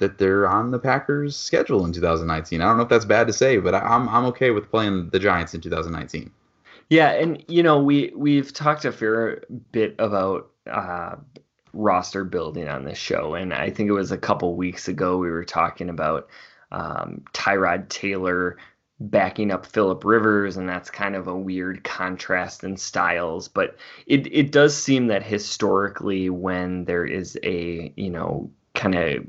that 0.03 0.19
they're 0.19 0.49
on 0.49 0.73
the 0.73 0.79
Packers' 0.81 1.37
schedule 1.37 1.85
in 1.85 1.93
2019. 1.93 2.61
I 2.61 2.65
don't 2.65 2.77
know 2.77 2.83
if 2.83 2.89
that's 2.89 3.05
bad 3.05 3.29
to 3.29 3.33
say, 3.33 3.59
but 3.59 3.75
I'm 3.75 4.09
I'm 4.09 4.25
okay 4.27 4.51
with 4.51 4.69
playing 4.69 5.11
the 5.11 5.19
Giants 5.21 5.55
in 5.55 5.61
2019. 5.61 6.31
Yeah, 6.91 7.11
and 7.13 7.43
you 7.47 7.63
know 7.63 7.81
we 7.81 8.13
we've 8.15 8.53
talked 8.53 8.85
a 8.85 8.93
fair 8.93 9.43
bit 9.71 9.95
about 9.99 10.51
uh, 10.71 11.17
roster 11.73 12.25
building 12.25 12.69
on 12.69 12.85
this 12.85 12.99
show. 12.99 13.35
And 13.35 13.53
I 13.53 13.71
think 13.71 13.89
it 13.89 13.93
was 13.93 14.13
a 14.13 14.19
couple 14.19 14.55
weeks 14.57 14.89
ago 14.89 15.19
we 15.19 15.31
were 15.31 15.45
talking 15.45 15.89
about 15.89 16.29
um, 16.71 17.23
Tyrod 17.33 17.89
Taylor 17.89 18.57
backing 19.01 19.51
up 19.51 19.67
Philip 19.67 20.05
Rivers, 20.05 20.57
and 20.57 20.69
that's 20.69 20.91
kind 20.91 21.17
of 21.17 21.27
a 21.27 21.37
weird 21.37 21.85
contrast 21.85 22.65
in 22.65 22.77
styles. 22.77 23.49
But 23.49 23.77
it 24.07 24.33
it 24.33 24.53
does 24.53 24.77
seem 24.77 25.09
that 25.09 25.23
historically, 25.23 26.31
when 26.31 26.85
there 26.85 27.05
is 27.05 27.39
a 27.43 27.93
you 27.97 28.11
know 28.11 28.51
kind 28.75 28.95
of 28.95 29.27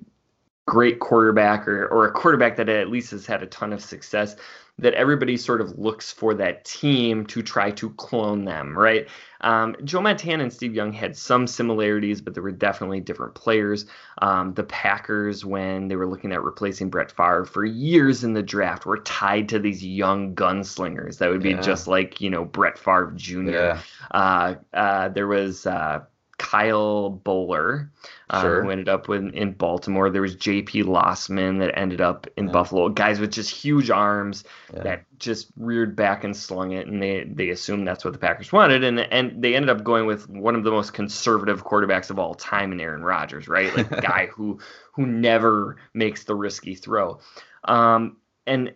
great 0.65 0.99
quarterback 0.99 1.67
or, 1.67 1.87
or 1.87 2.05
a 2.05 2.11
quarterback 2.11 2.55
that 2.57 2.69
at 2.69 2.89
least 2.89 3.11
has 3.11 3.25
had 3.25 3.43
a 3.43 3.47
ton 3.47 3.73
of 3.73 3.83
success, 3.83 4.35
that 4.79 4.93
everybody 4.95 5.37
sort 5.37 5.61
of 5.61 5.77
looks 5.77 6.11
for 6.11 6.33
that 6.33 6.65
team 6.65 7.25
to 7.27 7.43
try 7.43 7.69
to 7.69 7.91
clone 7.91 8.43
them, 8.45 8.75
right? 8.77 9.07
Um, 9.41 9.75
Joe 9.83 10.01
Montana 10.01 10.41
and 10.43 10.51
Steve 10.51 10.73
Young 10.73 10.91
had 10.91 11.15
some 11.15 11.45
similarities, 11.45 12.21
but 12.21 12.33
there 12.33 12.41
were 12.41 12.51
definitely 12.51 13.01
different 13.01 13.35
players. 13.35 13.85
Um, 14.21 14.53
the 14.55 14.63
Packers, 14.63 15.45
when 15.45 15.89
they 15.89 15.95
were 15.95 16.07
looking 16.07 16.31
at 16.31 16.41
replacing 16.41 16.89
Brett 16.89 17.11
Favre 17.11 17.45
for 17.45 17.65
years 17.65 18.23
in 18.23 18.33
the 18.33 18.41
draft, 18.41 18.85
were 18.85 18.99
tied 18.99 19.49
to 19.49 19.59
these 19.59 19.85
young 19.85 20.33
gunslingers 20.33 21.17
that 21.19 21.29
would 21.29 21.43
be 21.43 21.51
yeah. 21.51 21.61
just 21.61 21.87
like, 21.87 22.19
you 22.19 22.29
know, 22.29 22.45
Brett 22.45 22.79
Favre 22.79 23.13
Jr. 23.15 23.51
Yeah. 23.51 23.81
Uh, 24.11 24.55
uh, 24.73 25.09
there 25.09 25.27
was. 25.27 25.67
Uh, 25.67 26.03
Kyle 26.37 27.21
Boller, 27.23 27.89
uh, 28.29 28.41
sure. 28.41 28.63
who 28.63 28.69
ended 28.71 28.89
up 28.89 29.07
in, 29.09 29.31
in 29.33 29.51
Baltimore. 29.53 30.09
There 30.09 30.21
was 30.21 30.35
J.P. 30.35 30.83
Losman 30.83 31.59
that 31.59 31.77
ended 31.77 32.01
up 32.01 32.27
in 32.37 32.47
yeah. 32.47 32.51
Buffalo. 32.51 32.89
Guys 32.89 33.19
with 33.19 33.31
just 33.31 33.49
huge 33.49 33.89
arms 33.89 34.43
yeah. 34.73 34.83
that 34.83 35.05
just 35.19 35.51
reared 35.57 35.95
back 35.95 36.23
and 36.23 36.35
slung 36.35 36.71
it, 36.71 36.87
and 36.87 37.01
they 37.01 37.23
they 37.25 37.49
assumed 37.49 37.87
that's 37.87 38.03
what 38.03 38.13
the 38.13 38.19
Packers 38.19 38.51
wanted, 38.51 38.83
and 38.83 38.99
and 38.99 39.41
they 39.41 39.55
ended 39.55 39.69
up 39.69 39.83
going 39.83 40.05
with 40.05 40.27
one 40.29 40.55
of 40.55 40.63
the 40.63 40.71
most 40.71 40.93
conservative 40.93 41.63
quarterbacks 41.63 42.09
of 42.09 42.17
all 42.17 42.33
time 42.33 42.71
in 42.71 42.79
Aaron 42.79 43.03
Rodgers, 43.03 43.47
right? 43.47 43.75
Like 43.75 43.91
a 43.91 44.01
guy 44.01 44.27
who 44.27 44.59
who 44.93 45.05
never 45.05 45.77
makes 45.93 46.23
the 46.23 46.35
risky 46.35 46.75
throw. 46.75 47.19
Um, 47.65 48.17
and 48.45 48.73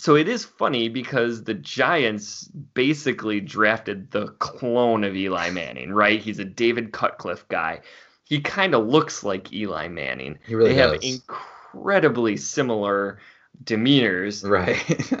so 0.00 0.16
it 0.16 0.28
is 0.28 0.46
funny 0.46 0.88
because 0.88 1.44
the 1.44 1.52
Giants 1.52 2.46
basically 2.72 3.38
drafted 3.38 4.10
the 4.10 4.28
clone 4.38 5.04
of 5.04 5.14
Eli 5.14 5.50
Manning, 5.50 5.92
right? 5.92 6.18
He's 6.18 6.38
a 6.38 6.44
David 6.46 6.90
Cutcliffe 6.90 7.46
guy. 7.48 7.80
He 8.24 8.40
kind 8.40 8.74
of 8.74 8.86
looks 8.86 9.22
like 9.22 9.52
Eli 9.52 9.88
Manning. 9.88 10.38
He 10.46 10.54
really 10.54 10.72
they 10.72 10.78
does. 10.78 10.92
have 10.92 11.02
incredibly 11.02 12.38
similar 12.38 13.18
demeanors. 13.64 14.42
Right. 14.42 15.12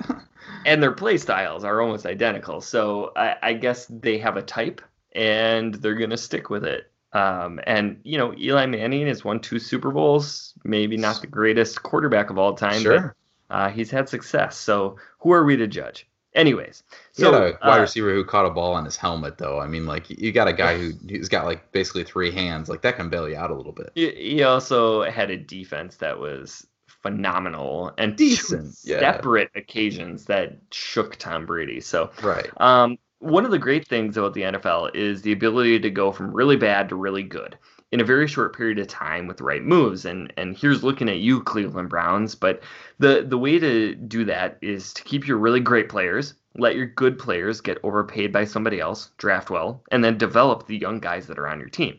and 0.64 0.82
their 0.82 0.92
play 0.92 1.18
styles 1.18 1.62
are 1.62 1.82
almost 1.82 2.06
identical. 2.06 2.62
So 2.62 3.12
I, 3.16 3.36
I 3.42 3.52
guess 3.52 3.84
they 3.84 4.16
have 4.16 4.38
a 4.38 4.42
type 4.42 4.80
and 5.12 5.74
they're 5.74 5.94
going 5.94 6.08
to 6.08 6.16
stick 6.16 6.48
with 6.48 6.64
it. 6.64 6.90
Um, 7.12 7.60
and, 7.64 8.00
you 8.02 8.16
know, 8.16 8.32
Eli 8.34 8.64
Manning 8.64 9.08
has 9.08 9.26
won 9.26 9.40
two 9.40 9.58
Super 9.58 9.90
Bowls, 9.90 10.54
maybe 10.64 10.96
not 10.96 11.20
the 11.20 11.26
greatest 11.26 11.82
quarterback 11.82 12.30
of 12.30 12.38
all 12.38 12.54
time, 12.54 12.80
sure 12.80 13.14
uh, 13.50 13.68
he's 13.70 13.90
had 13.90 14.08
success. 14.08 14.56
So 14.56 14.96
who 15.18 15.32
are 15.32 15.44
we 15.44 15.56
to 15.56 15.66
judge? 15.66 16.06
Anyways, 16.32 16.84
so 17.10 17.34
a 17.34 17.66
wide 17.66 17.78
uh, 17.78 17.80
receiver 17.80 18.14
who 18.14 18.24
caught 18.24 18.46
a 18.46 18.50
ball 18.50 18.72
on 18.74 18.84
his 18.84 18.96
helmet, 18.96 19.36
though. 19.36 19.58
I 19.58 19.66
mean, 19.66 19.84
like 19.84 20.08
you 20.08 20.30
got 20.30 20.46
a 20.46 20.52
guy 20.52 20.78
who 20.78 20.92
he's 21.08 21.28
got 21.28 21.44
like 21.44 21.72
basically 21.72 22.04
three 22.04 22.30
hands, 22.30 22.68
like 22.68 22.82
that 22.82 22.94
can 22.94 23.08
bail 23.08 23.28
you 23.28 23.36
out 23.36 23.50
a 23.50 23.54
little 23.54 23.72
bit. 23.72 23.90
He 23.96 24.44
also 24.44 25.02
had 25.10 25.30
a 25.30 25.36
defense 25.36 25.96
that 25.96 26.20
was 26.20 26.68
phenomenal 26.86 27.92
and 27.98 28.16
decent, 28.16 28.74
separate 28.74 29.50
yeah. 29.54 29.60
occasions 29.60 30.26
that 30.26 30.56
shook 30.70 31.16
Tom 31.16 31.46
Brady. 31.46 31.80
So 31.80 32.12
right. 32.22 32.48
Um, 32.60 32.98
one 33.18 33.44
of 33.44 33.50
the 33.50 33.58
great 33.58 33.86
things 33.88 34.16
about 34.16 34.32
the 34.34 34.42
NFL 34.42 34.94
is 34.94 35.22
the 35.22 35.32
ability 35.32 35.80
to 35.80 35.90
go 35.90 36.12
from 36.12 36.32
really 36.32 36.56
bad 36.56 36.88
to 36.90 36.96
really 36.96 37.24
good 37.24 37.58
in 37.92 38.00
a 38.00 38.04
very 38.04 38.28
short 38.28 38.56
period 38.56 38.78
of 38.78 38.86
time 38.86 39.26
with 39.26 39.36
the 39.36 39.44
right 39.44 39.62
moves. 39.62 40.04
And 40.04 40.32
and 40.36 40.56
here's 40.56 40.84
looking 40.84 41.08
at 41.08 41.18
you, 41.18 41.42
Cleveland 41.42 41.88
Browns. 41.88 42.34
But 42.34 42.62
the 42.98 43.24
the 43.26 43.38
way 43.38 43.58
to 43.58 43.94
do 43.94 44.24
that 44.26 44.58
is 44.60 44.92
to 44.94 45.02
keep 45.02 45.26
your 45.26 45.38
really 45.38 45.60
great 45.60 45.88
players, 45.88 46.34
let 46.56 46.76
your 46.76 46.86
good 46.86 47.18
players 47.18 47.60
get 47.60 47.78
overpaid 47.82 48.32
by 48.32 48.44
somebody 48.44 48.80
else, 48.80 49.10
draft 49.18 49.50
well, 49.50 49.82
and 49.90 50.04
then 50.04 50.18
develop 50.18 50.66
the 50.66 50.78
young 50.78 51.00
guys 51.00 51.26
that 51.26 51.38
are 51.38 51.48
on 51.48 51.60
your 51.60 51.68
team. 51.68 51.98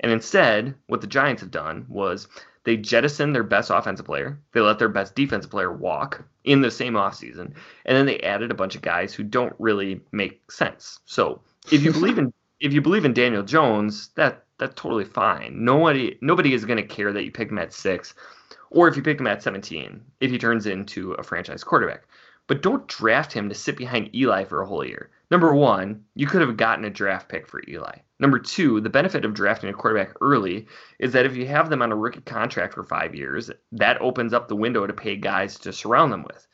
And 0.00 0.12
instead, 0.12 0.74
what 0.86 1.00
the 1.00 1.06
Giants 1.06 1.42
have 1.42 1.50
done 1.50 1.86
was 1.88 2.28
they 2.64 2.76
jettisoned 2.76 3.34
their 3.34 3.44
best 3.44 3.70
offensive 3.70 4.06
player. 4.06 4.38
They 4.52 4.60
let 4.60 4.78
their 4.78 4.88
best 4.88 5.14
defensive 5.14 5.50
player 5.50 5.72
walk 5.72 6.24
in 6.44 6.60
the 6.60 6.70
same 6.70 6.94
offseason. 6.94 7.54
And 7.84 7.96
then 7.96 8.06
they 8.06 8.20
added 8.20 8.50
a 8.50 8.54
bunch 8.54 8.74
of 8.74 8.82
guys 8.82 9.14
who 9.14 9.22
don't 9.22 9.54
really 9.58 10.00
make 10.12 10.50
sense. 10.50 10.98
So 11.06 11.40
if 11.72 11.82
you 11.82 11.92
believe 11.92 12.18
in 12.18 12.32
if 12.60 12.72
you 12.72 12.80
believe 12.80 13.04
in 13.04 13.14
Daniel 13.14 13.42
Jones, 13.42 14.08
that 14.16 14.44
that's 14.58 14.74
totally 14.74 15.04
fine. 15.04 15.64
Nobody 15.64 16.18
nobody 16.20 16.52
is 16.52 16.64
going 16.64 16.76
to 16.76 16.94
care 16.94 17.12
that 17.12 17.24
you 17.24 17.30
pick 17.30 17.50
him 17.50 17.58
at 17.58 17.72
six, 17.72 18.14
or 18.70 18.88
if 18.88 18.96
you 18.96 19.02
pick 19.02 19.20
him 19.20 19.26
at 19.26 19.42
17, 19.42 20.00
if 20.20 20.30
he 20.30 20.38
turns 20.38 20.66
into 20.66 21.12
a 21.12 21.22
franchise 21.22 21.64
quarterback. 21.64 22.06
But 22.48 22.62
don't 22.62 22.88
draft 22.88 23.32
him 23.32 23.48
to 23.48 23.54
sit 23.54 23.76
behind 23.76 24.14
Eli 24.14 24.44
for 24.44 24.62
a 24.62 24.66
whole 24.66 24.84
year. 24.84 25.10
Number 25.30 25.54
one, 25.54 26.04
you 26.14 26.26
could 26.26 26.40
have 26.40 26.56
gotten 26.56 26.86
a 26.86 26.90
draft 26.90 27.28
pick 27.28 27.46
for 27.46 27.62
Eli. 27.68 27.98
Number 28.18 28.38
two, 28.38 28.80
the 28.80 28.88
benefit 28.88 29.24
of 29.24 29.34
drafting 29.34 29.68
a 29.68 29.74
quarterback 29.74 30.14
early 30.22 30.66
is 30.98 31.12
that 31.12 31.26
if 31.26 31.36
you 31.36 31.46
have 31.46 31.68
them 31.68 31.82
on 31.82 31.92
a 31.92 31.96
rookie 31.96 32.22
contract 32.22 32.74
for 32.74 32.82
five 32.82 33.14
years, 33.14 33.50
that 33.72 34.00
opens 34.00 34.32
up 34.32 34.48
the 34.48 34.56
window 34.56 34.86
to 34.86 34.92
pay 34.92 35.16
guys 35.16 35.58
to 35.58 35.72
surround 35.72 36.10
them 36.10 36.24
with. 36.24 36.47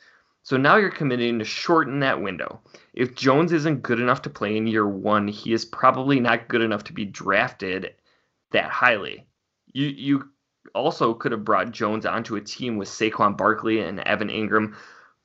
So 0.45 0.57
now 0.57 0.75
you're 0.75 0.91
committing 0.91 1.39
to 1.39 1.45
shorten 1.45 2.01
that 2.01 2.21
window. 2.21 2.61
If 2.93 3.15
Jones 3.15 3.51
isn't 3.51 3.81
good 3.81 3.99
enough 3.99 4.21
to 4.21 4.29
play 4.29 4.55
in 4.55 4.67
year 4.67 4.87
one, 4.87 5.27
he 5.27 5.53
is 5.53 5.65
probably 5.65 6.19
not 6.19 6.49
good 6.49 6.61
enough 6.61 6.83
to 6.83 6.93
be 6.93 7.03
drafted 7.03 7.95
that 8.51 8.69
highly. 8.69 9.25
You 9.73 9.87
you 9.87 10.29
also 10.75 11.15
could 11.15 11.31
have 11.31 11.43
brought 11.43 11.71
Jones 11.71 12.05
onto 12.05 12.35
a 12.35 12.41
team 12.41 12.77
with 12.77 12.87
Saquon 12.89 13.35
Barkley 13.35 13.79
and 13.79 13.99
Evan 14.01 14.29
Engram, 14.29 14.75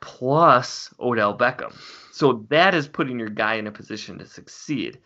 plus 0.01 0.89
Odell 0.99 1.37
Beckham. 1.37 1.75
So 2.13 2.47
that 2.49 2.75
is 2.75 2.89
putting 2.89 3.19
your 3.19 3.29
guy 3.29 3.57
in 3.57 3.67
a 3.67 3.73
position 3.73 4.19
to 4.21 4.27
succeed. 4.27 5.01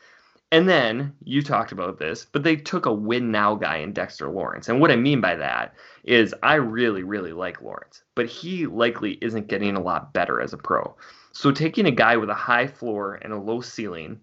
And 0.55 0.69
then 0.69 1.13
you 1.25 1.43
talked 1.43 1.73
about 1.73 1.99
this, 1.99 2.27
but 2.31 2.45
they 2.45 2.55
took 2.55 2.87
a 2.87 2.93
win 2.93 3.33
now 3.33 3.57
guy 3.57 3.79
in 3.79 3.93
Dexter 3.93 4.29
Lawrence. 4.29 4.69
And 4.69 4.81
what 4.81 4.93
I 4.93 4.95
mean 4.95 5.21
by 5.21 5.35
that 5.35 5.75
is 6.05 6.33
I 6.45 6.55
really, 6.55 7.03
really 7.03 7.33
like 7.33 7.61
Lawrence, 7.61 8.05
but 8.15 8.27
he 8.27 8.69
likely 8.69 9.19
isn't 9.21 9.49
getting 9.49 9.75
a 9.75 9.83
lot 9.83 10.13
better 10.13 10.41
as 10.41 10.53
a 10.53 10.57
pro. 10.57 10.95
So 11.33 11.51
taking 11.51 11.87
a 11.87 11.91
guy 11.91 12.17
with 12.17 12.31
a 12.31 12.35
high 12.35 12.69
floor 12.69 13.19
and 13.23 13.33
a 13.33 13.37
low 13.37 13.63
ceiling 13.63 14.21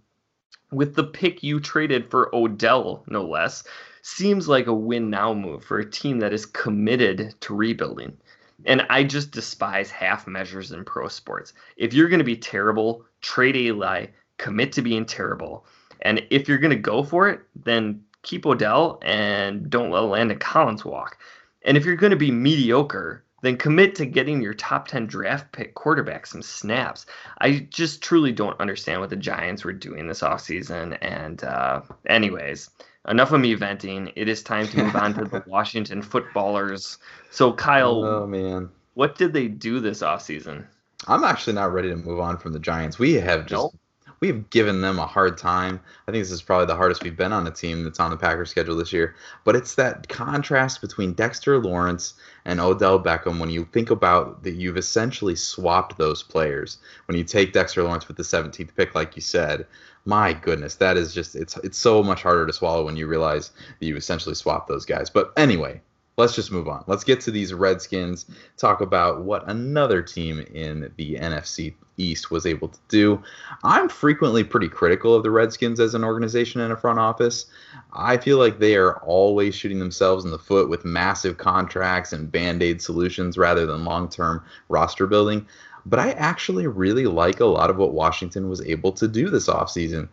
with 0.72 0.96
the 0.96 1.04
pick 1.04 1.44
you 1.44 1.60
traded 1.60 2.10
for 2.10 2.34
Odell, 2.34 3.04
no 3.08 3.26
less, 3.26 3.66
seems 4.02 4.48
like 4.48 4.68
a 4.68 4.74
win 4.74 5.10
now 5.10 5.34
move 5.34 5.66
for 5.66 5.80
a 5.80 5.92
team 5.92 6.20
that 6.20 6.32
is 6.32 6.46
committed 6.46 7.36
to 7.42 7.54
rebuilding. 7.54 8.16
And 8.64 8.86
I 8.90 9.04
just 9.04 9.32
despise 9.32 9.92
half 9.92 10.28
measures 10.28 10.72
in 10.72 10.86
pro 10.86 11.10
sports. 11.10 11.52
If 11.76 11.94
you're 11.94 12.08
going 12.08 12.20
to 12.20 12.24
be 12.24 12.38
terrible, 12.38 13.04
trade 13.20 13.58
Eli, 13.58 14.06
commit 14.38 14.72
to 14.72 14.82
being 14.82 15.06
terrible 15.06 15.66
and 16.02 16.26
if 16.30 16.48
you're 16.48 16.58
going 16.58 16.72
to 16.72 16.78
go 16.78 17.04
for 17.04 17.30
it, 17.30 17.42
then 17.56 18.04
keep 18.24 18.46
Odell 18.46 19.00
and 19.04 19.70
don't 19.70 19.92
let 19.92 20.00
Landon 20.02 20.40
Collins 20.40 20.86
walk. 20.86 21.18
And 21.64 21.78
if 21.78 21.86
you're 21.86 21.96
going 21.96 22.12
to 22.12 22.18
be 22.18 22.32
mediocre, 22.32 23.24
then 23.42 23.58
commit 23.58 23.96
to 23.96 24.06
getting 24.06 24.42
your 24.42 24.54
top 24.54 24.88
10 24.88 25.08
draft 25.08 25.52
pick 25.52 25.74
quarterback 25.74 26.28
some 26.28 26.42
snaps. 26.42 27.06
I 27.40 27.68
just 27.72 28.02
truly 28.02 28.32
don't 28.32 28.60
understand 28.60 29.02
what 29.02 29.10
the 29.10 29.16
Giants 29.16 29.64
were 29.64 29.74
doing 29.74 30.08
this 30.08 30.22
offseason. 30.22 30.98
And, 31.02 31.44
uh, 31.44 31.82
anyways, 32.08 32.70
enough 33.08 33.32
of 33.32 33.42
me 33.42 33.56
venting. 33.56 34.12
It 34.16 34.30
is 34.30 34.44
time 34.44 34.68
to 34.68 34.84
move 34.84 34.96
on 34.96 35.14
to 35.16 35.26
the 35.26 35.44
Washington 35.48 36.02
footballers. 36.02 37.00
So, 37.32 37.52
Kyle, 37.54 38.04
oh, 38.04 38.28
man. 38.28 38.70
what 38.94 39.18
did 39.18 39.34
they 39.34 39.48
do 39.48 39.80
this 39.80 40.02
offseason? 40.02 40.66
I'm 41.08 41.24
actually 41.24 41.54
not 41.54 41.74
ready 41.74 41.90
to 41.90 41.96
move 41.96 42.20
on 42.20 42.38
from 42.38 42.54
the 42.54 42.60
Giants. 42.60 43.00
We 43.00 43.14
have 43.14 43.48
just 43.48 43.60
nope 43.60 43.81
we've 44.22 44.48
given 44.52 44.82
them 44.82 45.00
a 45.00 45.06
hard 45.06 45.38
time. 45.38 45.80
I 46.08 46.12
think 46.12 46.24
this 46.24 46.32
is 46.32 46.44
probably 46.44 46.68
the 46.68 46.76
hardest 46.76 47.04
we've 47.04 47.18
been 47.18 47.34
on 47.34 47.48
a 47.48 47.52
team 47.52 47.84
that's 47.84 48.00
on 48.00 48.12
the 48.12 48.18
Packers 48.18 48.52
schedule 48.52 48.78
this 48.78 48.94
year. 48.94 49.16
But 49.44 49.56
it's 49.56 49.76
that 49.76 50.08
contrast 50.08 50.80
between 50.80 51.14
Dexter 51.14 51.58
Lawrence 51.58 52.14
and 52.46 52.60
Odell 52.60 53.02
Beckham 53.02 53.40
when 53.40 53.50
you 53.50 53.68
think 53.74 53.90
about 53.90 54.44
that 54.44 54.54
you've 54.54 54.78
essentially 54.78 55.36
swapped 55.36 55.98
those 55.98 56.22
players. 56.22 56.78
When 57.08 57.18
you 57.18 57.24
take 57.24 57.52
Dexter 57.52 57.84
Lawrence 57.84 58.08
with 58.08 58.18
the 58.18 58.24
17th 58.24 58.76
pick, 58.76 58.94
like 58.94 59.16
you 59.16 59.24
said, 59.24 59.66
my 60.06 60.34
goodness, 60.34 60.76
that 60.76 60.98
is 60.98 61.14
just 61.14 61.36
it's 61.36 61.58
it's 61.58 61.78
so 61.78 62.02
much 62.02 62.24
harder 62.24 62.46
to 62.46 62.54
swallow 62.54 62.86
when 62.86 62.96
you 62.96 63.08
realize 63.08 63.52
that 63.80 63.86
you 63.86 63.96
essentially 63.96 64.36
swapped 64.36 64.68
those 64.68 64.86
guys. 64.86 65.10
But 65.10 65.32
anyway, 65.38 65.82
let's 66.18 66.36
just 66.36 66.52
move 66.52 66.68
on. 66.68 66.84
Let's 66.88 67.04
get 67.04 67.22
to 67.22 67.32
these 67.32 67.54
Redskins, 67.54 68.26
talk 68.58 68.82
about 68.82 69.24
what 69.24 69.48
another 69.50 70.02
team 70.02 70.46
in 70.54 70.92
the 70.98 71.16
NFC 71.16 71.74
East 71.98 72.32
was 72.32 72.46
able 72.46 72.68
to 72.68 72.80
do. 72.90 73.22
I'm 73.64 73.90
frequently 73.90 74.44
pretty 74.44 74.70
critical 74.70 75.14
of 75.14 75.24
the 75.24 75.32
Redskins 75.32 75.80
as 75.80 75.94
an 75.94 76.04
organization 76.04 76.62
and 76.62 76.74
a 76.74 76.78
front 76.78 77.00
office. 77.00 77.46
I 77.94 78.18
feel 78.18 78.38
like 78.38 78.60
they 78.60 78.76
are 78.76 78.98
always 78.98 79.56
shooting 79.56 79.80
themselves 79.80 80.26
in 80.26 80.32
the 80.32 80.40
foot 80.40 80.70
with 80.70 80.86
massive 80.86 81.38
contracts 81.38 82.14
and 82.14 82.32
band 82.32 82.64
aid 82.64 82.82
solutions 82.82 83.38
rather 83.38 83.66
than 83.66 83.86
long 83.86 84.10
term 84.10 84.44
roster 84.70 85.08
building 85.08 85.46
but 85.86 86.00
I 86.00 86.12
actually 86.12 86.68
really 86.68 87.06
like 87.08 87.40
a 87.40 87.46
lot 87.46 87.70
of 87.70 87.78
what 87.78 87.94
Washington 87.94 88.50
was 88.50 88.62
able 88.62 88.92
to 88.94 89.08
do 89.08 89.30
this 89.30 89.48
offseason. 89.48 90.10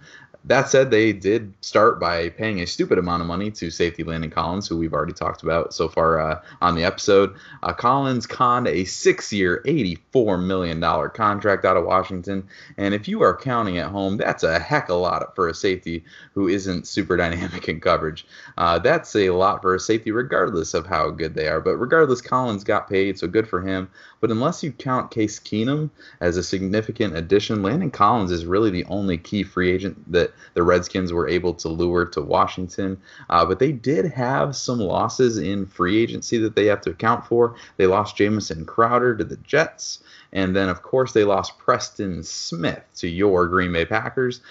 That 0.49 0.71
said, 0.71 0.91
they 0.91 1.13
did 1.13 1.53
start 1.61 2.01
by 2.01 2.31
paying 2.31 2.61
a 2.61 2.67
stupid 2.67 2.97
amount 2.97 3.21
of 3.21 3.29
money 3.29 3.51
to 3.51 3.71
safety 3.71 4.03
Landon 4.03 4.31
Collins, 4.31 4.67
who 4.67 4.79
we've 4.79 4.95
already 4.95 5.13
talked 5.13 5.43
about 5.43 5.75
so 5.75 5.89
far 5.89 6.19
uh, 6.19 6.41
on 6.63 6.75
the 6.75 6.85
episode. 6.85 7.37
Uh, 7.63 7.75
Collins 7.75 8.27
conned 8.27 8.67
a 8.67 8.87
six 8.87 9.31
year, 9.31 9.63
$84 9.67 10.43
million 10.43 10.81
contract 11.11 11.67
out 11.67 11.77
of 11.77 11.85
Washington. 11.85 12.49
And 12.79 12.95
if 12.95 13.07
you 13.07 13.23
are 13.23 13.37
counting 13.37 13.77
at 13.77 13.91
home, 13.91 14.17
that's 14.17 14.43
a 14.43 14.59
heck 14.59 14.89
of 14.89 14.97
a 14.97 14.99
lot 14.99 15.37
for 15.37 15.49
a 15.49 15.55
safety 15.55 16.03
who 16.33 16.49
isn't 16.49 16.89
super 16.89 17.19
dynamic 17.19 17.69
in 17.69 17.79
coverage. 17.79 18.27
Uh, 18.57 18.79
that's 18.79 19.15
a 19.17 19.29
lot 19.29 19.61
for 19.61 19.75
a 19.75 19.81
safety, 19.81 20.13
regardless 20.13 20.73
of 20.73 20.87
how 20.87 21.11
good 21.11 21.35
they 21.35 21.49
are. 21.49 21.61
But 21.61 21.77
regardless, 21.77 22.23
Collins 22.23 22.65
got 22.65 22.89
paid, 22.89 23.19
so 23.19 23.29
good 23.29 23.47
for 23.47 23.61
him. 23.61 23.91
But 24.21 24.31
unless 24.31 24.63
you 24.63 24.73
count 24.73 25.11
Case 25.11 25.39
Keenum 25.39 25.91
as 26.21 26.39
a 26.39 26.43
significant 26.43 27.17
addition, 27.17 27.63
Landon 27.63 27.91
Collins 27.91 28.33
is 28.33 28.47
really 28.47 28.71
the 28.71 28.87
only 28.87 29.19
key 29.19 29.43
free 29.43 29.71
agent 29.71 30.11
that 30.11 30.33
the 30.55 30.63
Redskins 30.63 31.13
were 31.13 31.29
able 31.29 31.55
to 31.55 31.69
lure 31.69 32.07
to 32.07 32.21
Washington. 32.21 33.01
Uh, 33.31 33.45
but 33.45 33.59
they 33.59 33.73
did 33.73 34.07
have 34.07 34.57
some 34.57 34.79
losses 34.79 35.39
in 35.39 35.67
free 35.67 35.99
agency 35.99 36.39
that 36.39 36.57
they 36.57 36.67
have 36.67 36.81
to 36.83 36.91
account 36.91 37.27
for. 37.27 37.55
They 37.77 37.87
lost 37.87 38.17
Jamison 38.17 38.65
Crowder 38.65 39.17
to 39.17 39.25
the 39.25 39.37
Jets. 39.39 40.01
And 40.33 40.55
then, 40.55 40.69
of 40.69 40.83
course, 40.83 41.13
they 41.13 41.25
lost 41.25 41.59
Preston 41.59 42.23
Smith 42.23 42.83
to 42.97 43.09
your 43.09 43.47
Green 43.47 43.73
Bay 43.73 43.87
Packers. 43.87 44.43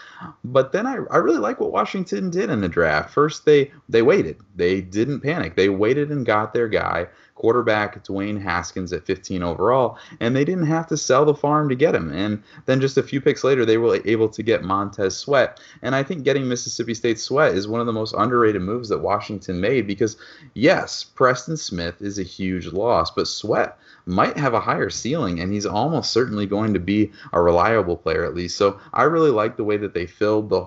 But 0.44 0.72
then 0.72 0.88
I, 0.88 0.98
I 1.12 1.18
really 1.18 1.38
like 1.38 1.60
what 1.60 1.72
Washington 1.72 2.32
did 2.32 2.50
in 2.50 2.62
the 2.62 2.68
draft. 2.68 3.14
First, 3.14 3.46
they, 3.46 3.72
they 3.88 4.02
waited. 4.02 4.38
They 4.56 4.82
didn't 4.82 5.20
panic. 5.20 5.56
They 5.56 5.70
waited 5.70 6.10
and 6.10 6.26
got 6.26 6.54
their 6.54 6.68
guy 6.68 7.08
quarterback 7.38 8.04
Dwayne 8.04 8.42
Haskins 8.42 8.92
at 8.92 9.06
15 9.06 9.44
overall, 9.44 10.00
and 10.20 10.36
they 10.36 10.44
didn't 10.44 10.66
have 10.66 10.88
to 10.88 10.98
sell 10.98 11.24
the 11.24 11.36
farm 11.36 11.70
to 11.70 11.76
get 11.76 11.94
him. 11.94 12.12
And 12.12 12.42
then 12.66 12.82
just 12.82 12.98
a 12.98 13.04
few 13.04 13.22
picks 13.22 13.44
later, 13.44 13.64
they 13.64 13.78
were 13.78 14.02
able 14.06 14.28
to 14.30 14.42
get 14.42 14.64
Montez 14.64 15.16
Sweat. 15.16 15.60
And 15.84 15.94
I 15.94 16.02
think 16.02 16.24
getting 16.24 16.48
Mississippi 16.48 16.96
State 16.96 17.20
Sweat 17.20 17.54
is 17.54 17.68
one 17.68 17.80
of 17.80 17.86
the 17.86 17.94
most 17.94 18.16
underrated 18.18 18.64
moves 18.64 18.90
that 18.90 18.98
Washington 18.98 19.62
made 19.62 19.86
because, 19.86 20.18
yes, 20.56 21.04
Preston 21.04 21.58
Smith 21.58 22.02
is 22.02 22.18
a 22.18 22.24
huge 22.24 22.68
loss, 22.68 23.12
but 23.12 23.28
Sweat 23.28 23.78
might 24.08 24.38
have 24.38 24.56
a 24.56 24.60
higher 24.60 24.90
ceiling, 24.90 25.40
and 25.40 25.52
he's 25.52 25.66
almost 25.66 26.12
certainly 26.12 26.48
going 26.48 26.74
to 26.74 26.80
be 26.80 27.12
a 27.34 27.42
reliable 27.42 27.98
player 27.98 28.26
at 28.26 28.34
least. 28.34 28.58
So 28.58 28.80
I 28.94 29.04
really 29.04 29.32
like 29.32 29.58
the 29.58 29.64
way 29.64 29.78
that 29.78 29.94
they 29.94 30.08
filled 30.08 30.50
the 30.50 30.66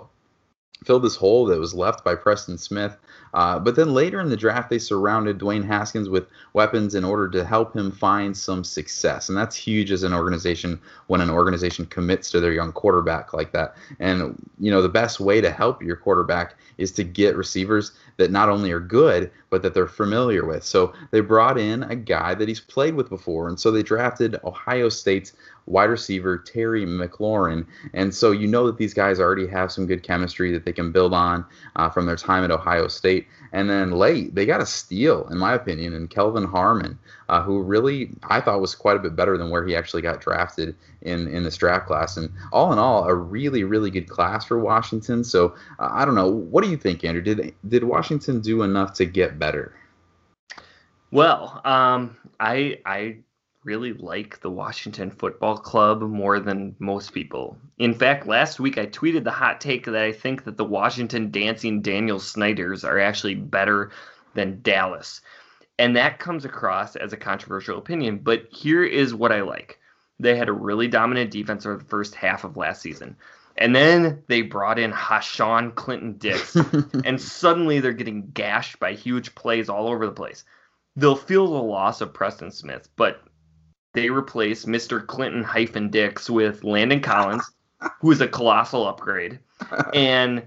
filled 0.85 1.03
this 1.03 1.17
hole 1.17 1.47
that 1.47 1.59
was 1.59 1.75
left 1.75 2.05
by 2.05 2.15
Preston 2.15 2.59
Smith. 2.59 2.97
Uh, 3.33 3.59
but 3.59 3.77
then 3.77 3.95
later 3.95 4.21
in 4.21 4.29
the 4.29 4.37
draft, 4.37 4.71
they 4.71 4.79
surrounded 4.79 5.39
Dwayne 5.39 5.65
Haskins 5.65 6.09
with 6.09 6.27
weapons 6.53 6.95
in 6.95 7.05
order 7.05 7.29
to 7.29 7.45
help 7.45 7.77
him 7.77 7.93
find 7.93 8.37
some 8.37 8.65
success. 8.65 9.29
And 9.29 9.39
that's 9.39 9.55
huge 9.55 9.93
as 9.93 10.03
an 10.03 10.13
organization 10.13 10.81
when 11.07 11.21
an 11.21 11.31
organization 11.31 11.87
commits 11.87 12.31
to 12.33 12.41
their 12.41 12.53
young 12.53 12.73
quarterback 12.73 13.33
like 13.33 13.53
that. 13.53 13.77
And, 14.01 14.35
you 14.59 14.71
know, 14.71 14.83
the 14.83 14.89
best 14.89 15.21
way 15.21 15.41
to 15.41 15.51
help 15.51 15.83
your 15.83 15.97
quarterback 15.97 16.55
is 16.79 16.91
to 16.93 17.05
get 17.05 17.37
receivers 17.37 17.93
that 18.17 18.31
not 18.31 18.49
only 18.49 18.73
are 18.73 18.81
good, 18.81 19.31
but 19.51 19.63
that 19.63 19.75
they're 19.75 19.87
familiar 19.87 20.45
with. 20.47 20.65
So 20.65 20.93
they 21.11 21.21
brought 21.21 21.59
in 21.59 21.83
a 21.85 21.97
guy 21.97 22.35
that 22.35 22.49
he's 22.49 22.61
played 22.61 22.95
with 22.95 23.09
before. 23.09 23.49
And 23.49 23.61
so 23.61 23.71
they 23.71 23.83
drafted 23.83 24.41
Ohio 24.45 24.89
State's 24.89 25.35
wide 25.67 25.91
receiver 25.91 26.39
Terry 26.39 26.85
McLaurin. 26.85 27.67
And 27.95 28.15
so 28.15 28.33
you 28.33 28.47
know 28.47 28.67
that 28.67 28.79
these 28.79 28.95
guys 28.95 29.21
already 29.21 29.47
have 29.47 29.71
some 29.73 29.87
good 29.87 30.03
chemistry 30.03 30.53
that 30.53 30.65
they 30.65 30.73
can 30.73 30.93
build 30.93 31.15
on 31.15 31.45
uh, 31.77 31.91
from 31.91 32.07
their 32.07 32.17
time 32.17 32.45
at 32.45 32.51
Ohio 32.51 32.89
State. 32.89 33.27
And 33.53 33.69
then 33.69 33.93
late, 33.93 34.35
they 34.35 34.47
got 34.47 34.61
a 34.61 34.67
steal, 34.67 35.27
in 35.29 35.39
my 35.39 35.55
opinion, 35.55 35.95
and 35.95 36.09
Kelvin 36.09 36.45
Harmon, 36.45 36.99
uh, 37.29 37.43
who 37.43 37.63
really 37.63 38.11
I 38.25 38.41
thought 38.41 38.61
was 38.61 38.75
quite 38.75 38.97
a 38.97 39.01
bit 39.01 39.17
better 39.17 39.37
than 39.37 39.51
where 39.51 39.67
he 39.67 39.75
actually 39.75 40.03
got 40.03 40.21
drafted 40.21 40.77
in 41.03 41.27
in 41.29 41.43
this 41.43 41.57
draft 41.57 41.87
class. 41.87 42.17
And 42.17 42.31
all 42.53 42.73
in 42.73 42.79
all, 42.79 43.05
a 43.05 43.15
really 43.15 43.65
really 43.65 43.91
good 43.91 44.09
class 44.09 44.45
for 44.45 44.59
Washington. 44.59 45.25
So 45.25 45.57
uh, 45.79 45.89
I 45.91 46.05
don't 46.05 46.15
know. 46.15 46.29
What 46.29 46.63
do 46.63 46.71
you 46.71 46.77
think, 46.77 47.03
Andrew? 47.03 47.23
Did 47.23 47.55
did 47.69 47.85
Washington 47.85 48.41
do 48.41 48.63
enough 48.63 48.93
to 48.95 49.05
get 49.05 49.39
better? 49.39 49.75
Well, 51.11 51.61
um, 51.65 52.17
I 52.39 52.79
I 52.87 53.17
really 53.65 53.93
like 53.93 54.41
the 54.41 54.51
Washington 54.51 55.11
Football 55.11 55.59
Club 55.59 56.01
more 56.01 56.41
than 56.41 56.75
most 56.79 57.13
people. 57.13 57.59
In 57.79 57.95
fact, 57.95 58.27
last 58.27 58.59
week 58.59 58.79
I 58.79 58.87
tweeted 58.87 59.25
the 59.25 59.31
hot 59.31 59.61
take 59.61 59.85
that 59.85 60.03
I 60.03 60.13
think 60.13 60.45
that 60.45 60.57
the 60.57 60.65
Washington 60.65 61.31
dancing 61.31 61.83
Daniel 61.83 62.19
Snyders 62.19 62.85
are 62.85 62.99
actually 62.99 63.35
better 63.35 63.91
than 64.35 64.61
Dallas. 64.63 65.21
And 65.79 65.97
that 65.97 66.19
comes 66.19 66.45
across 66.45 66.97
as 66.97 67.13
a 67.13 67.19
controversial 67.19 67.79
opinion, 67.79 68.19
but 68.19 68.47
here 68.51 68.85
is 68.85 69.15
what 69.15 69.33
I 69.33 69.43
like. 69.43 69.79
They 70.19 70.37
had 70.37 70.49
a 70.49 70.53
really 70.53 70.89
dominant 70.89 71.31
defense 71.31 71.65
over 71.65 71.77
the 71.77 71.85
first 71.85 72.15
half 72.15 72.45
of 72.45 72.57
last 72.57 72.83
season. 72.83 73.17
And 73.57 73.75
then 73.75 74.23
they 74.27 74.43
brought 74.43 74.79
in 74.79 74.93
Hashawn 74.93 75.75
Clinton 75.75 76.15
Dix, 76.19 76.55
and 77.05 77.21
suddenly 77.21 77.81
they're 77.81 77.93
getting 77.93 78.31
gashed 78.33 78.79
by 78.79 78.93
huge 78.93 79.35
plays 79.35 79.69
all 79.69 79.89
over 79.89 80.07
the 80.07 80.13
place. 80.13 80.45
They'll 80.97 81.17
feel 81.17 81.47
the 81.47 81.63
loss 81.63 82.01
of 82.01 82.15
Preston 82.15 82.51
Smith, 82.51 82.89
but 82.97 83.23
they 83.93 84.11
replace 84.11 84.65
Mr. 84.65 85.05
Clinton 85.05 85.43
hyphen 85.43 85.91
Dix 85.91 86.31
with 86.31 86.65
Landon 86.65 87.01
Collins, 87.01 87.51
who 88.01 88.11
is 88.11 88.21
a 88.21 88.29
colossal 88.29 88.87
upgrade, 88.87 89.39
and 89.95 90.43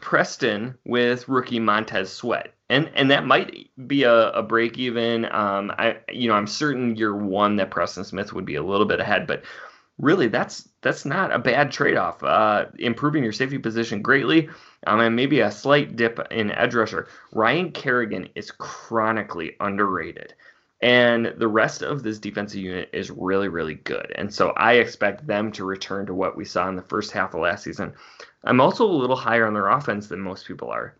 Preston 0.00 0.76
with 0.84 1.28
rookie 1.28 1.60
Montez 1.60 2.12
Sweat. 2.12 2.54
And 2.70 2.90
and 2.94 3.10
that 3.10 3.26
might 3.26 3.70
be 3.86 4.04
a, 4.04 4.30
a 4.30 4.42
break 4.42 4.78
even. 4.78 5.26
Um, 5.26 5.72
I 5.76 5.98
you 6.10 6.28
know 6.28 6.34
I'm 6.34 6.46
certain 6.46 6.96
year 6.96 7.14
one 7.14 7.56
that 7.56 7.70
Preston 7.70 8.04
Smith 8.04 8.32
would 8.32 8.46
be 8.46 8.54
a 8.54 8.62
little 8.62 8.86
bit 8.86 9.00
ahead, 9.00 9.26
but 9.26 9.44
really 9.98 10.28
that's 10.28 10.68
that's 10.80 11.04
not 11.04 11.32
a 11.32 11.38
bad 11.38 11.72
trade-off. 11.72 12.22
Uh, 12.22 12.66
improving 12.78 13.22
your 13.22 13.32
safety 13.32 13.58
position 13.58 14.02
greatly, 14.02 14.48
um, 14.86 15.00
and 15.00 15.16
maybe 15.16 15.40
a 15.40 15.50
slight 15.50 15.96
dip 15.96 16.20
in 16.30 16.50
edge 16.52 16.74
rusher. 16.74 17.08
Ryan 17.32 17.72
Kerrigan 17.72 18.28
is 18.34 18.50
chronically 18.50 19.56
underrated, 19.60 20.34
and 20.84 21.34
the 21.38 21.48
rest 21.48 21.82
of 21.82 22.02
this 22.02 22.18
defensive 22.18 22.60
unit 22.60 22.90
is 22.92 23.10
really 23.10 23.48
really 23.48 23.74
good. 23.74 24.12
And 24.14 24.32
so 24.32 24.50
I 24.50 24.74
expect 24.74 25.26
them 25.26 25.50
to 25.52 25.64
return 25.64 26.06
to 26.06 26.14
what 26.14 26.36
we 26.36 26.44
saw 26.44 26.68
in 26.68 26.76
the 26.76 26.82
first 26.82 27.10
half 27.10 27.34
of 27.34 27.40
last 27.40 27.64
season. 27.64 27.94
I'm 28.44 28.60
also 28.60 28.84
a 28.84 29.00
little 29.00 29.16
higher 29.16 29.46
on 29.46 29.54
their 29.54 29.68
offense 29.68 30.08
than 30.08 30.20
most 30.20 30.46
people 30.46 30.70
are 30.70 30.94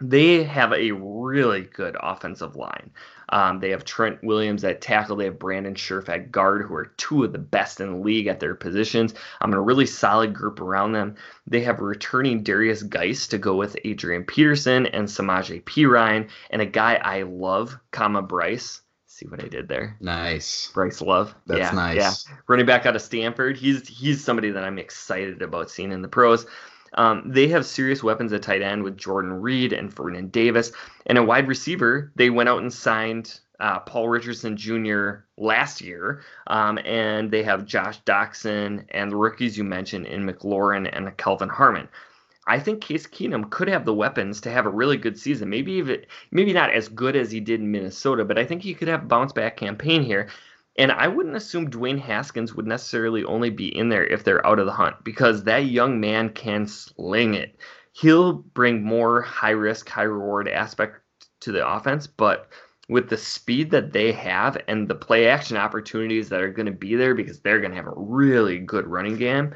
they 0.00 0.42
have 0.42 0.72
a 0.72 0.90
really 0.90 1.62
good 1.62 1.96
offensive 2.00 2.56
line. 2.56 2.90
Um, 3.28 3.60
they 3.60 3.70
have 3.70 3.84
Trent 3.84 4.22
Williams 4.24 4.64
at 4.64 4.80
tackle. 4.80 5.16
They 5.16 5.26
have 5.26 5.38
Brandon 5.38 5.74
Scherff 5.74 6.08
at 6.08 6.32
guard, 6.32 6.66
who 6.66 6.74
are 6.74 6.92
two 6.96 7.24
of 7.24 7.32
the 7.32 7.38
best 7.38 7.80
in 7.80 7.92
the 7.92 7.98
league 7.98 8.26
at 8.26 8.40
their 8.40 8.54
positions. 8.54 9.14
I'm 9.40 9.52
um, 9.52 9.58
a 9.58 9.62
really 9.62 9.86
solid 9.86 10.34
group 10.34 10.60
around 10.60 10.92
them. 10.92 11.14
They 11.46 11.60
have 11.62 11.78
returning 11.78 12.42
Darius 12.42 12.82
Guice 12.82 13.28
to 13.28 13.38
go 13.38 13.54
with 13.54 13.76
Adrian 13.84 14.24
Peterson 14.24 14.86
and 14.86 15.06
Samaje 15.06 15.62
Perine, 15.62 16.28
and 16.50 16.60
a 16.60 16.66
guy 16.66 16.96
I 16.96 17.22
love, 17.22 17.78
comma 17.92 18.22
Bryce. 18.22 18.82
See 19.14 19.26
what 19.26 19.44
I 19.44 19.46
did 19.46 19.68
there? 19.68 19.96
Nice. 20.00 20.72
Bryce 20.74 21.00
Love. 21.00 21.36
That's 21.46 21.60
yeah, 21.60 21.70
nice. 21.70 21.96
Yeah. 21.96 22.34
Running 22.48 22.66
back 22.66 22.84
out 22.84 22.96
of 22.96 23.02
Stanford. 23.02 23.56
He's 23.56 23.86
he's 23.86 24.24
somebody 24.24 24.50
that 24.50 24.64
I'm 24.64 24.76
excited 24.76 25.40
about 25.40 25.70
seeing 25.70 25.92
in 25.92 26.02
the 26.02 26.08
pros. 26.08 26.46
Um, 26.94 27.22
they 27.24 27.46
have 27.46 27.64
serious 27.64 28.02
weapons 28.02 28.32
at 28.32 28.42
tight 28.42 28.60
end 28.60 28.82
with 28.82 28.96
Jordan 28.96 29.34
Reed 29.34 29.72
and 29.72 29.94
Vernon 29.94 30.30
Davis. 30.30 30.72
And 31.06 31.16
a 31.16 31.22
wide 31.22 31.46
receiver, 31.46 32.10
they 32.16 32.28
went 32.28 32.48
out 32.48 32.62
and 32.62 32.72
signed 32.72 33.38
uh, 33.60 33.78
Paul 33.78 34.08
Richardson 34.08 34.56
Jr. 34.56 35.18
last 35.36 35.80
year. 35.80 36.22
Um, 36.48 36.80
and 36.84 37.30
they 37.30 37.44
have 37.44 37.66
Josh 37.66 38.02
Doctson 38.02 38.84
and 38.88 39.12
the 39.12 39.16
rookies 39.16 39.56
you 39.56 39.62
mentioned 39.62 40.06
in 40.06 40.26
McLaurin 40.26 40.90
and 40.92 41.16
Kelvin 41.18 41.50
Harmon. 41.50 41.86
I 42.46 42.58
think 42.60 42.82
Case 42.82 43.06
Keenum 43.06 43.50
could 43.50 43.68
have 43.68 43.84
the 43.84 43.94
weapons 43.94 44.40
to 44.42 44.50
have 44.50 44.66
a 44.66 44.70
really 44.70 44.96
good 44.96 45.18
season. 45.18 45.48
Maybe 45.48 45.72
even 45.72 46.04
maybe 46.30 46.52
not 46.52 46.72
as 46.72 46.88
good 46.88 47.16
as 47.16 47.30
he 47.30 47.40
did 47.40 47.60
in 47.60 47.70
Minnesota, 47.70 48.24
but 48.24 48.38
I 48.38 48.44
think 48.44 48.62
he 48.62 48.74
could 48.74 48.88
have 48.88 49.04
a 49.04 49.06
bounce 49.06 49.32
back 49.32 49.56
campaign 49.56 50.02
here. 50.02 50.28
And 50.76 50.90
I 50.90 51.06
wouldn't 51.08 51.36
assume 51.36 51.70
Dwayne 51.70 52.00
Haskins 52.00 52.54
would 52.54 52.66
necessarily 52.66 53.24
only 53.24 53.50
be 53.50 53.74
in 53.76 53.88
there 53.88 54.04
if 54.04 54.24
they're 54.24 54.44
out 54.46 54.58
of 54.58 54.66
the 54.66 54.72
hunt 54.72 54.96
because 55.04 55.44
that 55.44 55.66
young 55.66 56.00
man 56.00 56.30
can 56.30 56.66
sling 56.66 57.34
it. 57.34 57.56
He'll 57.92 58.32
bring 58.32 58.82
more 58.82 59.22
high 59.22 59.50
risk, 59.50 59.88
high 59.88 60.02
reward 60.02 60.48
aspect 60.48 61.00
to 61.40 61.52
the 61.52 61.66
offense, 61.66 62.08
but 62.08 62.48
with 62.88 63.08
the 63.08 63.16
speed 63.16 63.70
that 63.70 63.92
they 63.92 64.12
have 64.12 64.58
and 64.68 64.88
the 64.88 64.94
play 64.94 65.28
action 65.28 65.56
opportunities 65.56 66.28
that 66.28 66.42
are 66.42 66.52
going 66.52 66.66
to 66.66 66.72
be 66.72 66.96
there 66.96 67.14
because 67.14 67.40
they're 67.40 67.60
going 67.60 67.70
to 67.70 67.76
have 67.76 67.86
a 67.86 67.94
really 67.96 68.58
good 68.58 68.86
running 68.86 69.16
game, 69.16 69.54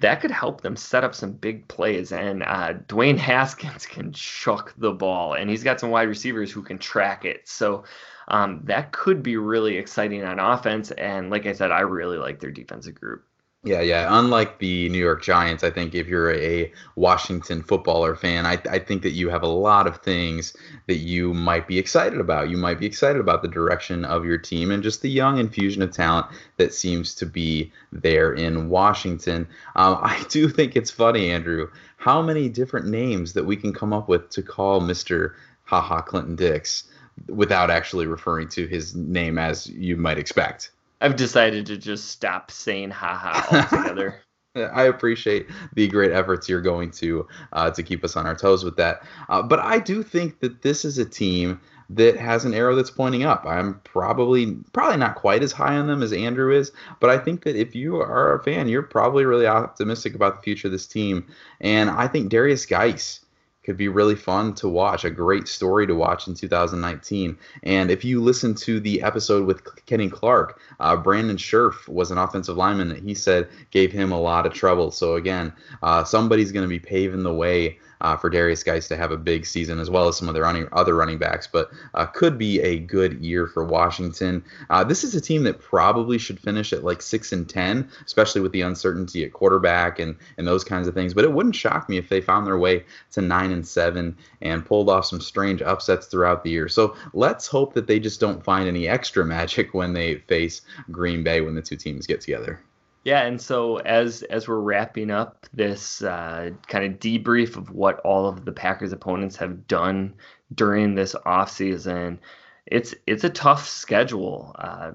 that 0.00 0.20
could 0.20 0.30
help 0.30 0.60
them 0.60 0.76
set 0.76 1.04
up 1.04 1.14
some 1.14 1.32
big 1.32 1.68
plays. 1.68 2.12
And 2.12 2.42
uh, 2.42 2.74
Dwayne 2.88 3.16
Haskins 3.18 3.86
can 3.86 4.12
chuck 4.12 4.74
the 4.76 4.92
ball, 4.92 5.34
and 5.34 5.48
he's 5.48 5.64
got 5.64 5.80
some 5.80 5.90
wide 5.90 6.08
receivers 6.08 6.50
who 6.50 6.62
can 6.62 6.78
track 6.78 7.24
it. 7.24 7.48
So 7.48 7.84
um, 8.28 8.60
that 8.64 8.92
could 8.92 9.22
be 9.22 9.36
really 9.36 9.76
exciting 9.76 10.24
on 10.24 10.38
offense. 10.38 10.90
And 10.92 11.30
like 11.30 11.46
I 11.46 11.52
said, 11.52 11.70
I 11.70 11.80
really 11.80 12.18
like 12.18 12.40
their 12.40 12.50
defensive 12.50 12.94
group. 12.94 13.24
Yeah, 13.66 13.80
yeah. 13.80 14.18
Unlike 14.18 14.58
the 14.58 14.90
New 14.90 14.98
York 14.98 15.22
Giants, 15.22 15.64
I 15.64 15.70
think 15.70 15.94
if 15.94 16.06
you're 16.06 16.34
a 16.34 16.70
Washington 16.96 17.62
footballer 17.62 18.14
fan, 18.14 18.44
I, 18.44 18.60
I 18.68 18.78
think 18.78 19.00
that 19.02 19.12
you 19.12 19.30
have 19.30 19.42
a 19.42 19.48
lot 19.48 19.86
of 19.86 20.02
things 20.02 20.54
that 20.86 20.96
you 20.98 21.32
might 21.32 21.66
be 21.66 21.78
excited 21.78 22.20
about. 22.20 22.50
You 22.50 22.58
might 22.58 22.78
be 22.78 22.84
excited 22.84 23.20
about 23.20 23.40
the 23.40 23.48
direction 23.48 24.04
of 24.04 24.26
your 24.26 24.36
team 24.36 24.70
and 24.70 24.82
just 24.82 25.00
the 25.00 25.08
young 25.08 25.38
infusion 25.38 25.80
of 25.80 25.92
talent 25.92 26.26
that 26.58 26.74
seems 26.74 27.14
to 27.14 27.24
be 27.24 27.72
there 27.90 28.34
in 28.34 28.68
Washington. 28.68 29.48
Um, 29.76 29.98
I 30.02 30.22
do 30.28 30.50
think 30.50 30.76
it's 30.76 30.90
funny, 30.90 31.30
Andrew, 31.30 31.70
how 31.96 32.20
many 32.20 32.50
different 32.50 32.86
names 32.86 33.32
that 33.32 33.46
we 33.46 33.56
can 33.56 33.72
come 33.72 33.94
up 33.94 34.10
with 34.10 34.28
to 34.30 34.42
call 34.42 34.82
Mr. 34.82 35.32
Haha 35.62 36.02
Clinton 36.02 36.36
Dix 36.36 36.84
without 37.28 37.70
actually 37.70 38.06
referring 38.06 38.48
to 38.48 38.66
his 38.66 38.94
name 38.94 39.38
as 39.38 39.68
you 39.68 39.96
might 39.96 40.18
expect. 40.18 40.70
I've 41.04 41.16
decided 41.16 41.66
to 41.66 41.76
just 41.76 42.08
stop 42.08 42.50
saying 42.50 42.90
haha 42.90 43.42
altogether. 43.74 44.22
I 44.56 44.84
appreciate 44.84 45.48
the 45.74 45.86
great 45.86 46.12
efforts 46.12 46.48
you're 46.48 46.62
going 46.62 46.92
to 46.92 47.28
uh, 47.52 47.70
to 47.72 47.82
keep 47.82 48.02
us 48.04 48.16
on 48.16 48.26
our 48.26 48.34
toes 48.34 48.64
with 48.64 48.76
that. 48.76 49.02
Uh, 49.28 49.42
but 49.42 49.58
I 49.58 49.80
do 49.80 50.02
think 50.02 50.40
that 50.40 50.62
this 50.62 50.82
is 50.82 50.96
a 50.96 51.04
team 51.04 51.60
that 51.90 52.16
has 52.16 52.46
an 52.46 52.54
arrow 52.54 52.74
that's 52.74 52.90
pointing 52.90 53.24
up. 53.24 53.44
I'm 53.44 53.80
probably 53.84 54.54
probably 54.72 54.96
not 54.96 55.16
quite 55.16 55.42
as 55.42 55.52
high 55.52 55.76
on 55.76 55.88
them 55.88 56.02
as 56.02 56.14
Andrew 56.14 56.56
is, 56.56 56.72
but 57.00 57.10
I 57.10 57.18
think 57.18 57.44
that 57.44 57.54
if 57.54 57.74
you 57.74 57.96
are 57.96 58.34
a 58.34 58.42
fan, 58.42 58.68
you're 58.68 58.82
probably 58.82 59.26
really 59.26 59.46
optimistic 59.46 60.14
about 60.14 60.36
the 60.36 60.42
future 60.42 60.68
of 60.68 60.72
this 60.72 60.86
team. 60.86 61.26
And 61.60 61.90
I 61.90 62.08
think 62.08 62.30
Darius 62.30 62.64
Guice 62.64 63.20
could 63.64 63.76
be 63.76 63.88
really 63.88 64.14
fun 64.14 64.54
to 64.54 64.68
watch, 64.68 65.04
a 65.04 65.10
great 65.10 65.48
story 65.48 65.86
to 65.86 65.94
watch 65.94 66.28
in 66.28 66.34
2019. 66.34 67.36
And 67.62 67.90
if 67.90 68.04
you 68.04 68.20
listen 68.20 68.54
to 68.56 68.78
the 68.78 69.02
episode 69.02 69.46
with 69.46 69.64
Kenny 69.86 70.08
Clark, 70.08 70.60
uh, 70.80 70.96
Brandon 70.96 71.36
Scherff 71.36 71.88
was 71.88 72.10
an 72.10 72.18
offensive 72.18 72.56
lineman 72.56 72.88
that 72.90 73.02
he 73.02 73.14
said 73.14 73.48
gave 73.70 73.90
him 73.90 74.12
a 74.12 74.20
lot 74.20 74.46
of 74.46 74.52
trouble. 74.52 74.90
So 74.90 75.16
again, 75.16 75.52
uh, 75.82 76.04
somebody's 76.04 76.52
going 76.52 76.64
to 76.64 76.68
be 76.68 76.78
paving 76.78 77.22
the 77.22 77.34
way 77.34 77.78
uh, 78.04 78.18
for 78.18 78.28
Darius 78.28 78.62
Guice 78.62 78.86
to 78.88 78.98
have 78.98 79.12
a 79.12 79.16
big 79.16 79.46
season, 79.46 79.78
as 79.80 79.88
well 79.88 80.08
as 80.08 80.18
some 80.18 80.28
of 80.28 80.34
the 80.34 80.42
running, 80.42 80.68
other 80.72 80.94
running 80.94 81.16
backs. 81.16 81.46
But 81.50 81.70
uh, 81.94 82.04
could 82.04 82.36
be 82.36 82.60
a 82.60 82.78
good 82.78 83.14
year 83.24 83.46
for 83.46 83.64
Washington. 83.64 84.44
Uh, 84.68 84.84
this 84.84 85.04
is 85.04 85.14
a 85.14 85.22
team 85.22 85.42
that 85.44 85.58
probably 85.58 86.18
should 86.18 86.38
finish 86.38 86.74
at 86.74 86.84
like 86.84 87.00
six 87.00 87.32
and 87.32 87.48
ten, 87.48 87.88
especially 88.04 88.42
with 88.42 88.52
the 88.52 88.60
uncertainty 88.60 89.24
at 89.24 89.32
quarterback 89.32 89.98
and 89.98 90.16
and 90.36 90.46
those 90.46 90.64
kinds 90.64 90.86
of 90.86 90.92
things. 90.92 91.14
But 91.14 91.24
it 91.24 91.32
wouldn't 91.32 91.56
shock 91.56 91.88
me 91.88 91.96
if 91.96 92.10
they 92.10 92.20
found 92.20 92.46
their 92.46 92.58
way 92.58 92.84
to 93.12 93.22
nine 93.22 93.50
and 93.50 93.66
seven 93.66 94.18
and 94.42 94.66
pulled 94.66 94.90
off 94.90 95.06
some 95.06 95.22
strange 95.22 95.62
upsets 95.62 96.06
throughout 96.06 96.44
the 96.44 96.50
year. 96.50 96.68
So 96.68 96.94
let's 97.14 97.46
hope 97.46 97.72
that 97.72 97.86
they 97.86 97.98
just 97.98 98.20
don't 98.20 98.44
find 98.44 98.68
any 98.68 98.86
extra 98.86 99.24
magic 99.24 99.72
when 99.72 99.94
they 99.94 100.16
face 100.16 100.60
Green 100.90 101.24
Bay 101.24 101.40
when 101.40 101.54
the 101.54 101.62
two 101.62 101.76
teams 101.76 102.06
get 102.06 102.20
together. 102.20 102.60
Yeah, 103.04 103.22
and 103.26 103.40
so 103.40 103.76
as 103.76 104.22
as 104.22 104.48
we're 104.48 104.60
wrapping 104.60 105.10
up 105.10 105.46
this 105.52 106.02
uh, 106.02 106.50
kind 106.68 106.84
of 106.86 106.98
debrief 107.00 107.56
of 107.58 107.70
what 107.70 108.00
all 108.00 108.26
of 108.26 108.46
the 108.46 108.52
Packers 108.52 108.92
opponents 108.92 109.36
have 109.36 109.68
done 109.68 110.14
during 110.54 110.94
this 110.94 111.14
offseason, 111.26 112.18
it's 112.64 112.94
it's 113.06 113.24
a 113.24 113.28
tough 113.28 113.68
schedule. 113.68 114.56
Uh, 114.58 114.92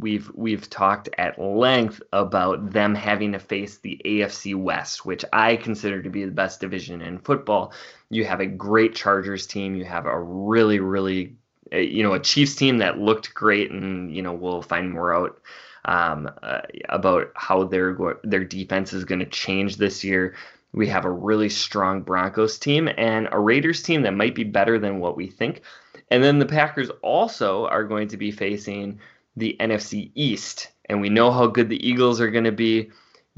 we've 0.00 0.28
we've 0.34 0.68
talked 0.70 1.08
at 1.18 1.40
length 1.40 2.02
about 2.12 2.72
them 2.72 2.96
having 2.96 3.30
to 3.30 3.38
face 3.38 3.78
the 3.78 4.00
AFC 4.04 4.56
West, 4.56 5.06
which 5.06 5.24
I 5.32 5.54
consider 5.54 6.02
to 6.02 6.10
be 6.10 6.24
the 6.24 6.32
best 6.32 6.60
division 6.60 7.00
in 7.00 7.20
football. 7.20 7.72
You 8.10 8.24
have 8.24 8.40
a 8.40 8.46
great 8.46 8.96
Chargers 8.96 9.46
team. 9.46 9.76
You 9.76 9.84
have 9.84 10.06
a 10.06 10.20
really 10.20 10.80
really 10.80 11.36
uh, 11.72 11.76
you 11.76 12.02
know 12.02 12.14
a 12.14 12.20
Chiefs 12.20 12.56
team 12.56 12.78
that 12.78 12.98
looked 12.98 13.34
great, 13.34 13.70
and 13.70 14.12
you 14.12 14.22
know 14.22 14.32
we'll 14.32 14.62
find 14.62 14.90
more 14.90 15.14
out 15.14 15.40
um, 15.84 16.30
uh, 16.42 16.60
about 16.88 17.32
how 17.34 17.64
their 17.64 17.96
their 18.24 18.44
defense 18.44 18.92
is 18.92 19.04
going 19.04 19.18
to 19.18 19.26
change 19.26 19.76
this 19.76 20.04
year. 20.04 20.34
We 20.72 20.88
have 20.88 21.04
a 21.04 21.10
really 21.10 21.48
strong 21.48 22.02
Broncos 22.02 22.58
team 22.58 22.88
and 22.96 23.28
a 23.30 23.38
Raiders 23.38 23.82
team 23.82 24.02
that 24.02 24.14
might 24.14 24.34
be 24.34 24.44
better 24.44 24.78
than 24.78 25.00
what 25.00 25.16
we 25.16 25.26
think. 25.26 25.62
And 26.10 26.22
then 26.22 26.38
the 26.38 26.46
Packers 26.46 26.90
also 27.02 27.66
are 27.66 27.84
going 27.84 28.08
to 28.08 28.16
be 28.16 28.30
facing 28.30 29.00
the 29.36 29.56
NFC 29.60 30.10
East. 30.14 30.68
And 30.88 31.00
we 31.00 31.08
know 31.08 31.30
how 31.30 31.46
good 31.46 31.68
the 31.68 31.86
Eagles 31.86 32.20
are 32.20 32.30
going 32.30 32.44
to 32.44 32.52
be. 32.52 32.90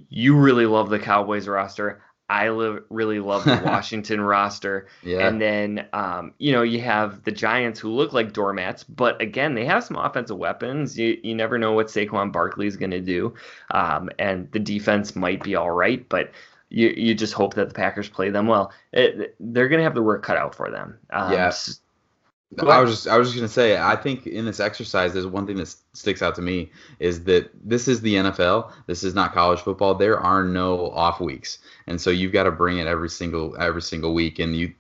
You 0.09 0.37
really 0.37 0.67
love 0.67 0.91
the 0.91 0.99
Cowboys 0.99 1.49
roster. 1.49 2.03
I 2.29 2.49
li- 2.49 2.81
really 2.89 3.21
love 3.21 3.45
the 3.45 3.61
Washington 3.65 4.21
roster. 4.21 4.89
Yeah. 5.03 5.27
And 5.27 5.41
then, 5.41 5.87
um, 5.93 6.33
you 6.39 6.53
know, 6.53 6.63
you 6.63 6.81
have 6.81 7.23
the 7.25 7.33
Giants 7.33 7.79
who 7.79 7.91
look 7.91 8.13
like 8.13 8.33
doormats, 8.33 8.85
but 8.85 9.21
again, 9.21 9.55
they 9.55 9.65
have 9.67 9.85
some 9.85 9.97
offensive 9.97 10.39
weapons. 10.39 10.99
You, 10.99 11.19
you 11.23 11.35
never 11.35 11.59
know 11.59 11.73
what 11.73 11.89
Saquon 11.89 12.33
Barkley 12.33 12.67
is 12.67 12.77
going 12.77 12.93
to 12.93 13.01
do. 13.01 13.35
Um, 13.71 14.11
and 14.19 14.51
the 14.53 14.59
defense 14.59 15.15
might 15.15 15.43
be 15.43 15.55
all 15.55 15.71
right, 15.71 16.09
but 16.09 16.31
you, 16.71 16.89
you 16.97 17.15
just 17.15 17.35
hope 17.35 17.55
that 17.55 17.69
the 17.69 17.75
Packers 17.75 18.09
play 18.09 18.31
them 18.31 18.47
well. 18.47 18.73
It, 18.93 19.37
they're 19.39 19.69
going 19.69 19.81
to 19.81 19.85
have 19.85 19.95
the 19.95 20.03
work 20.03 20.23
cut 20.23 20.37
out 20.37 20.55
for 20.55 20.71
them. 20.71 20.99
Um, 21.11 21.33
yes 21.33 21.81
I 22.59 22.81
was 22.81 22.91
just 22.91 23.09
I 23.09 23.19
was 23.19 23.29
just 23.29 23.37
gonna 23.37 23.49
say 23.49 23.77
I 23.77 23.97
think 23.97 24.27
in 24.27 24.45
this 24.45 24.61
exercise 24.61 25.13
there's 25.13 25.27
one 25.27 25.47
thing 25.47 25.57
that 25.57 25.75
sticks 25.93 26.23
out 26.23 26.35
to 26.37 26.43
me 26.43 26.71
is 26.99 27.25
that 27.25 27.51
this 27.65 27.89
is 27.89 28.01
the 28.01 28.15
NFL. 28.15 28.73
This 28.87 29.03
is 29.05 29.15
not 29.15 29.33
college 29.33 29.61
football. 29.61 29.95
There 29.95 30.19
are 30.19 30.45
no 30.45 30.91
off 30.91 31.21
weeks, 31.21 31.59
and 31.87 32.01
so 32.01 32.11
you've 32.11 32.33
got 32.33 32.45
to 32.45 32.51
bring 32.51 32.79
it 32.79 32.87
every 32.87 33.11
single 33.11 33.57
every 33.59 33.83
single 33.83 34.15
week. 34.15 34.39
And 34.39 34.57
you 34.57 34.75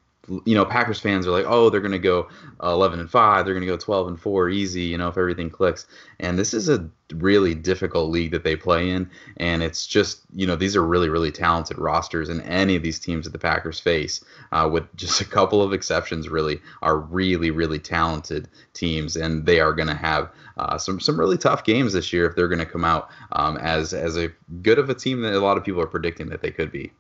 you 0.44 0.54
know, 0.54 0.64
Packers 0.64 1.00
fans 1.00 1.26
are 1.26 1.30
like, 1.30 1.44
oh, 1.46 1.70
they're 1.70 1.80
going 1.80 1.92
to 1.92 1.98
go 1.98 2.28
11 2.62 3.00
and 3.00 3.10
5, 3.10 3.44
they're 3.44 3.54
going 3.54 3.66
to 3.66 3.72
go 3.72 3.76
12 3.76 4.08
and 4.08 4.20
4 4.20 4.48
easy, 4.48 4.82
you 4.82 4.98
know, 4.98 5.08
if 5.08 5.18
everything 5.18 5.50
clicks. 5.50 5.87
And 6.20 6.38
this 6.38 6.54
is 6.54 6.68
a 6.68 6.88
really 7.12 7.54
difficult 7.54 8.10
league 8.10 8.30
that 8.30 8.44
they 8.44 8.56
play 8.56 8.90
in. 8.90 9.10
And 9.37 9.62
it's 9.62 9.87
just, 9.87 10.22
you 10.34 10.46
know, 10.46 10.56
these 10.56 10.76
are 10.76 10.84
really, 10.84 11.08
really 11.08 11.30
talented 11.30 11.78
rosters. 11.78 12.28
And 12.28 12.40
any 12.42 12.76
of 12.76 12.82
these 12.82 12.98
teams 12.98 13.24
that 13.24 13.32
the 13.32 13.38
Packers 13.38 13.78
face, 13.78 14.24
uh, 14.52 14.68
with 14.70 14.84
just 14.96 15.20
a 15.20 15.24
couple 15.24 15.62
of 15.62 15.72
exceptions, 15.72 16.28
really 16.28 16.60
are 16.82 16.98
really, 16.98 17.50
really 17.50 17.78
talented 17.78 18.48
teams. 18.72 19.16
And 19.16 19.44
they 19.44 19.60
are 19.60 19.72
going 19.72 19.88
to 19.88 19.94
have 19.94 20.30
uh, 20.56 20.78
some, 20.78 21.00
some 21.00 21.18
really 21.18 21.38
tough 21.38 21.64
games 21.64 21.92
this 21.92 22.12
year 22.12 22.26
if 22.26 22.37
they're 22.37 22.48
going 22.48 22.58
to 22.58 22.66
come 22.66 22.84
out 22.84 23.10
um, 23.32 23.56
as, 23.58 23.92
as 23.92 24.16
a 24.16 24.30
good 24.62 24.78
of 24.78 24.88
a 24.88 24.94
team 24.94 25.20
that 25.22 25.34
a 25.34 25.40
lot 25.40 25.56
of 25.56 25.64
people 25.64 25.80
are 25.80 25.87
predicting 25.87 26.28
that 26.28 26.40
they 26.40 26.50
could 26.50 26.72
be. 26.72 26.92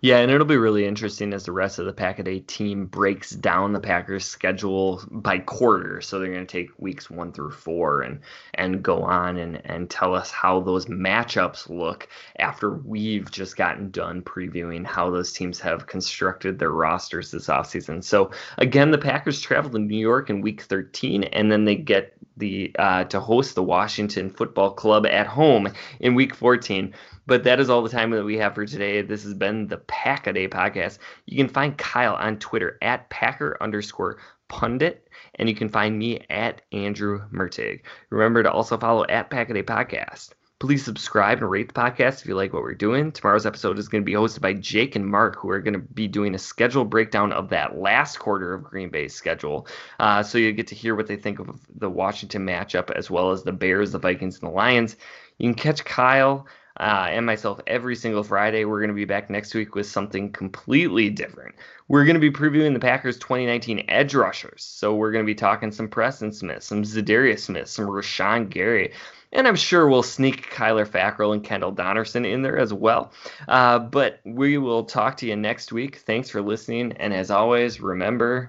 Yeah, 0.00 0.18
and 0.18 0.30
it'll 0.30 0.46
be 0.46 0.56
really 0.56 0.86
interesting 0.86 1.32
as 1.32 1.44
the 1.44 1.50
rest 1.50 1.80
of 1.80 1.86
the 1.86 1.92
Pack 1.92 2.20
a 2.20 2.22
Day 2.22 2.38
team 2.38 2.86
breaks 2.86 3.30
down 3.30 3.72
the 3.72 3.80
Packers' 3.80 4.24
schedule 4.24 5.02
by 5.10 5.38
quarter. 5.38 6.00
So 6.00 6.20
they're 6.20 6.32
going 6.32 6.46
to 6.46 6.52
take 6.52 6.70
weeks 6.78 7.10
one 7.10 7.32
through 7.32 7.50
four 7.50 8.02
and 8.02 8.20
and 8.54 8.80
go 8.80 9.02
on 9.02 9.38
and 9.38 9.60
and 9.66 9.90
tell 9.90 10.14
us 10.14 10.30
how 10.30 10.60
those 10.60 10.86
matchups 10.86 11.68
look 11.68 12.08
after 12.38 12.74
we've 12.74 13.28
just 13.32 13.56
gotten 13.56 13.90
done 13.90 14.22
previewing 14.22 14.86
how 14.86 15.10
those 15.10 15.32
teams 15.32 15.58
have 15.58 15.88
constructed 15.88 16.60
their 16.60 16.70
rosters 16.70 17.32
this 17.32 17.48
offseason. 17.48 18.04
So 18.04 18.30
again, 18.58 18.92
the 18.92 18.98
Packers 18.98 19.40
travel 19.40 19.72
to 19.72 19.80
New 19.80 19.98
York 19.98 20.30
in 20.30 20.42
Week 20.42 20.62
13, 20.62 21.24
and 21.24 21.50
then 21.50 21.64
they 21.64 21.74
get 21.74 22.14
the 22.36 22.72
uh, 22.78 23.02
to 23.04 23.18
host 23.18 23.56
the 23.56 23.64
Washington 23.64 24.30
Football 24.30 24.74
Club 24.74 25.06
at 25.06 25.26
home 25.26 25.72
in 25.98 26.14
Week 26.14 26.36
14. 26.36 26.94
But 27.28 27.44
that 27.44 27.60
is 27.60 27.68
all 27.68 27.82
the 27.82 27.90
time 27.90 28.10
that 28.12 28.24
we 28.24 28.38
have 28.38 28.54
for 28.54 28.64
today. 28.64 29.02
This 29.02 29.22
has 29.24 29.34
been 29.34 29.66
the 29.66 29.76
Pack 29.76 30.26
a 30.26 30.32
Day 30.32 30.48
podcast. 30.48 30.96
You 31.26 31.36
can 31.36 31.52
find 31.52 31.76
Kyle 31.76 32.14
on 32.14 32.38
Twitter 32.38 32.78
at 32.80 33.10
Packer 33.10 33.58
underscore 33.60 34.16
pundit, 34.48 35.10
and 35.34 35.46
you 35.46 35.54
can 35.54 35.68
find 35.68 35.98
me 35.98 36.24
at 36.30 36.62
Andrew 36.72 37.20
Mertig. 37.30 37.82
Remember 38.08 38.42
to 38.42 38.50
also 38.50 38.78
follow 38.78 39.04
at 39.10 39.28
Pack 39.28 39.50
a 39.50 39.52
Day 39.52 39.62
podcast. 39.62 40.30
Please 40.58 40.82
subscribe 40.82 41.36
and 41.36 41.50
rate 41.50 41.68
the 41.68 41.74
podcast 41.78 42.22
if 42.22 42.26
you 42.26 42.34
like 42.34 42.54
what 42.54 42.62
we're 42.62 42.72
doing. 42.72 43.12
Tomorrow's 43.12 43.44
episode 43.44 43.78
is 43.78 43.88
going 43.88 44.02
to 44.02 44.06
be 44.06 44.14
hosted 44.14 44.40
by 44.40 44.54
Jake 44.54 44.96
and 44.96 45.06
Mark, 45.06 45.36
who 45.36 45.50
are 45.50 45.60
going 45.60 45.74
to 45.74 45.80
be 45.80 46.08
doing 46.08 46.34
a 46.34 46.38
schedule 46.38 46.86
breakdown 46.86 47.34
of 47.34 47.50
that 47.50 47.76
last 47.78 48.18
quarter 48.18 48.54
of 48.54 48.64
Green 48.64 48.88
Bay's 48.88 49.14
schedule. 49.14 49.68
Uh, 50.00 50.22
so 50.22 50.38
you 50.38 50.50
get 50.52 50.68
to 50.68 50.74
hear 50.74 50.94
what 50.96 51.06
they 51.06 51.16
think 51.16 51.40
of 51.40 51.60
the 51.76 51.90
Washington 51.90 52.46
matchup, 52.46 52.90
as 52.90 53.10
well 53.10 53.32
as 53.32 53.42
the 53.42 53.52
Bears, 53.52 53.92
the 53.92 53.98
Vikings, 53.98 54.40
and 54.40 54.50
the 54.50 54.54
Lions. 54.54 54.96
You 55.36 55.48
can 55.48 55.54
catch 55.54 55.84
Kyle 55.84 56.46
uh, 56.78 57.08
and 57.10 57.26
myself 57.26 57.60
every 57.66 57.96
single 57.96 58.22
Friday. 58.22 58.64
We're 58.64 58.80
going 58.80 58.88
to 58.88 58.94
be 58.94 59.04
back 59.04 59.30
next 59.30 59.54
week 59.54 59.74
with 59.74 59.86
something 59.86 60.32
completely 60.32 61.10
different. 61.10 61.54
We're 61.88 62.04
going 62.04 62.14
to 62.14 62.20
be 62.20 62.30
previewing 62.30 62.74
the 62.74 62.80
Packers 62.80 63.18
2019 63.18 63.86
edge 63.88 64.14
rushers. 64.14 64.62
So 64.62 64.94
we're 64.94 65.12
going 65.12 65.24
to 65.24 65.26
be 65.26 65.34
talking 65.34 65.72
some 65.72 65.88
Preston 65.88 66.32
Smith, 66.32 66.62
some 66.62 66.82
Za'Darius 66.82 67.40
Smith, 67.40 67.68
some 67.68 67.86
Rashan 67.86 68.48
Gary. 68.50 68.92
And 69.32 69.46
I'm 69.46 69.56
sure 69.56 69.88
we'll 69.88 70.02
sneak 70.02 70.50
Kyler 70.50 70.86
Fackrell 70.86 71.34
and 71.34 71.44
Kendall 71.44 71.72
Donnerson 71.72 72.30
in 72.30 72.42
there 72.42 72.58
as 72.58 72.72
well. 72.72 73.12
Uh, 73.46 73.78
but 73.78 74.20
we 74.24 74.56
will 74.56 74.84
talk 74.84 75.18
to 75.18 75.26
you 75.26 75.36
next 75.36 75.70
week. 75.72 75.96
Thanks 75.96 76.30
for 76.30 76.40
listening. 76.40 76.92
And 76.92 77.12
as 77.12 77.30
always, 77.30 77.80
remember. 77.80 78.48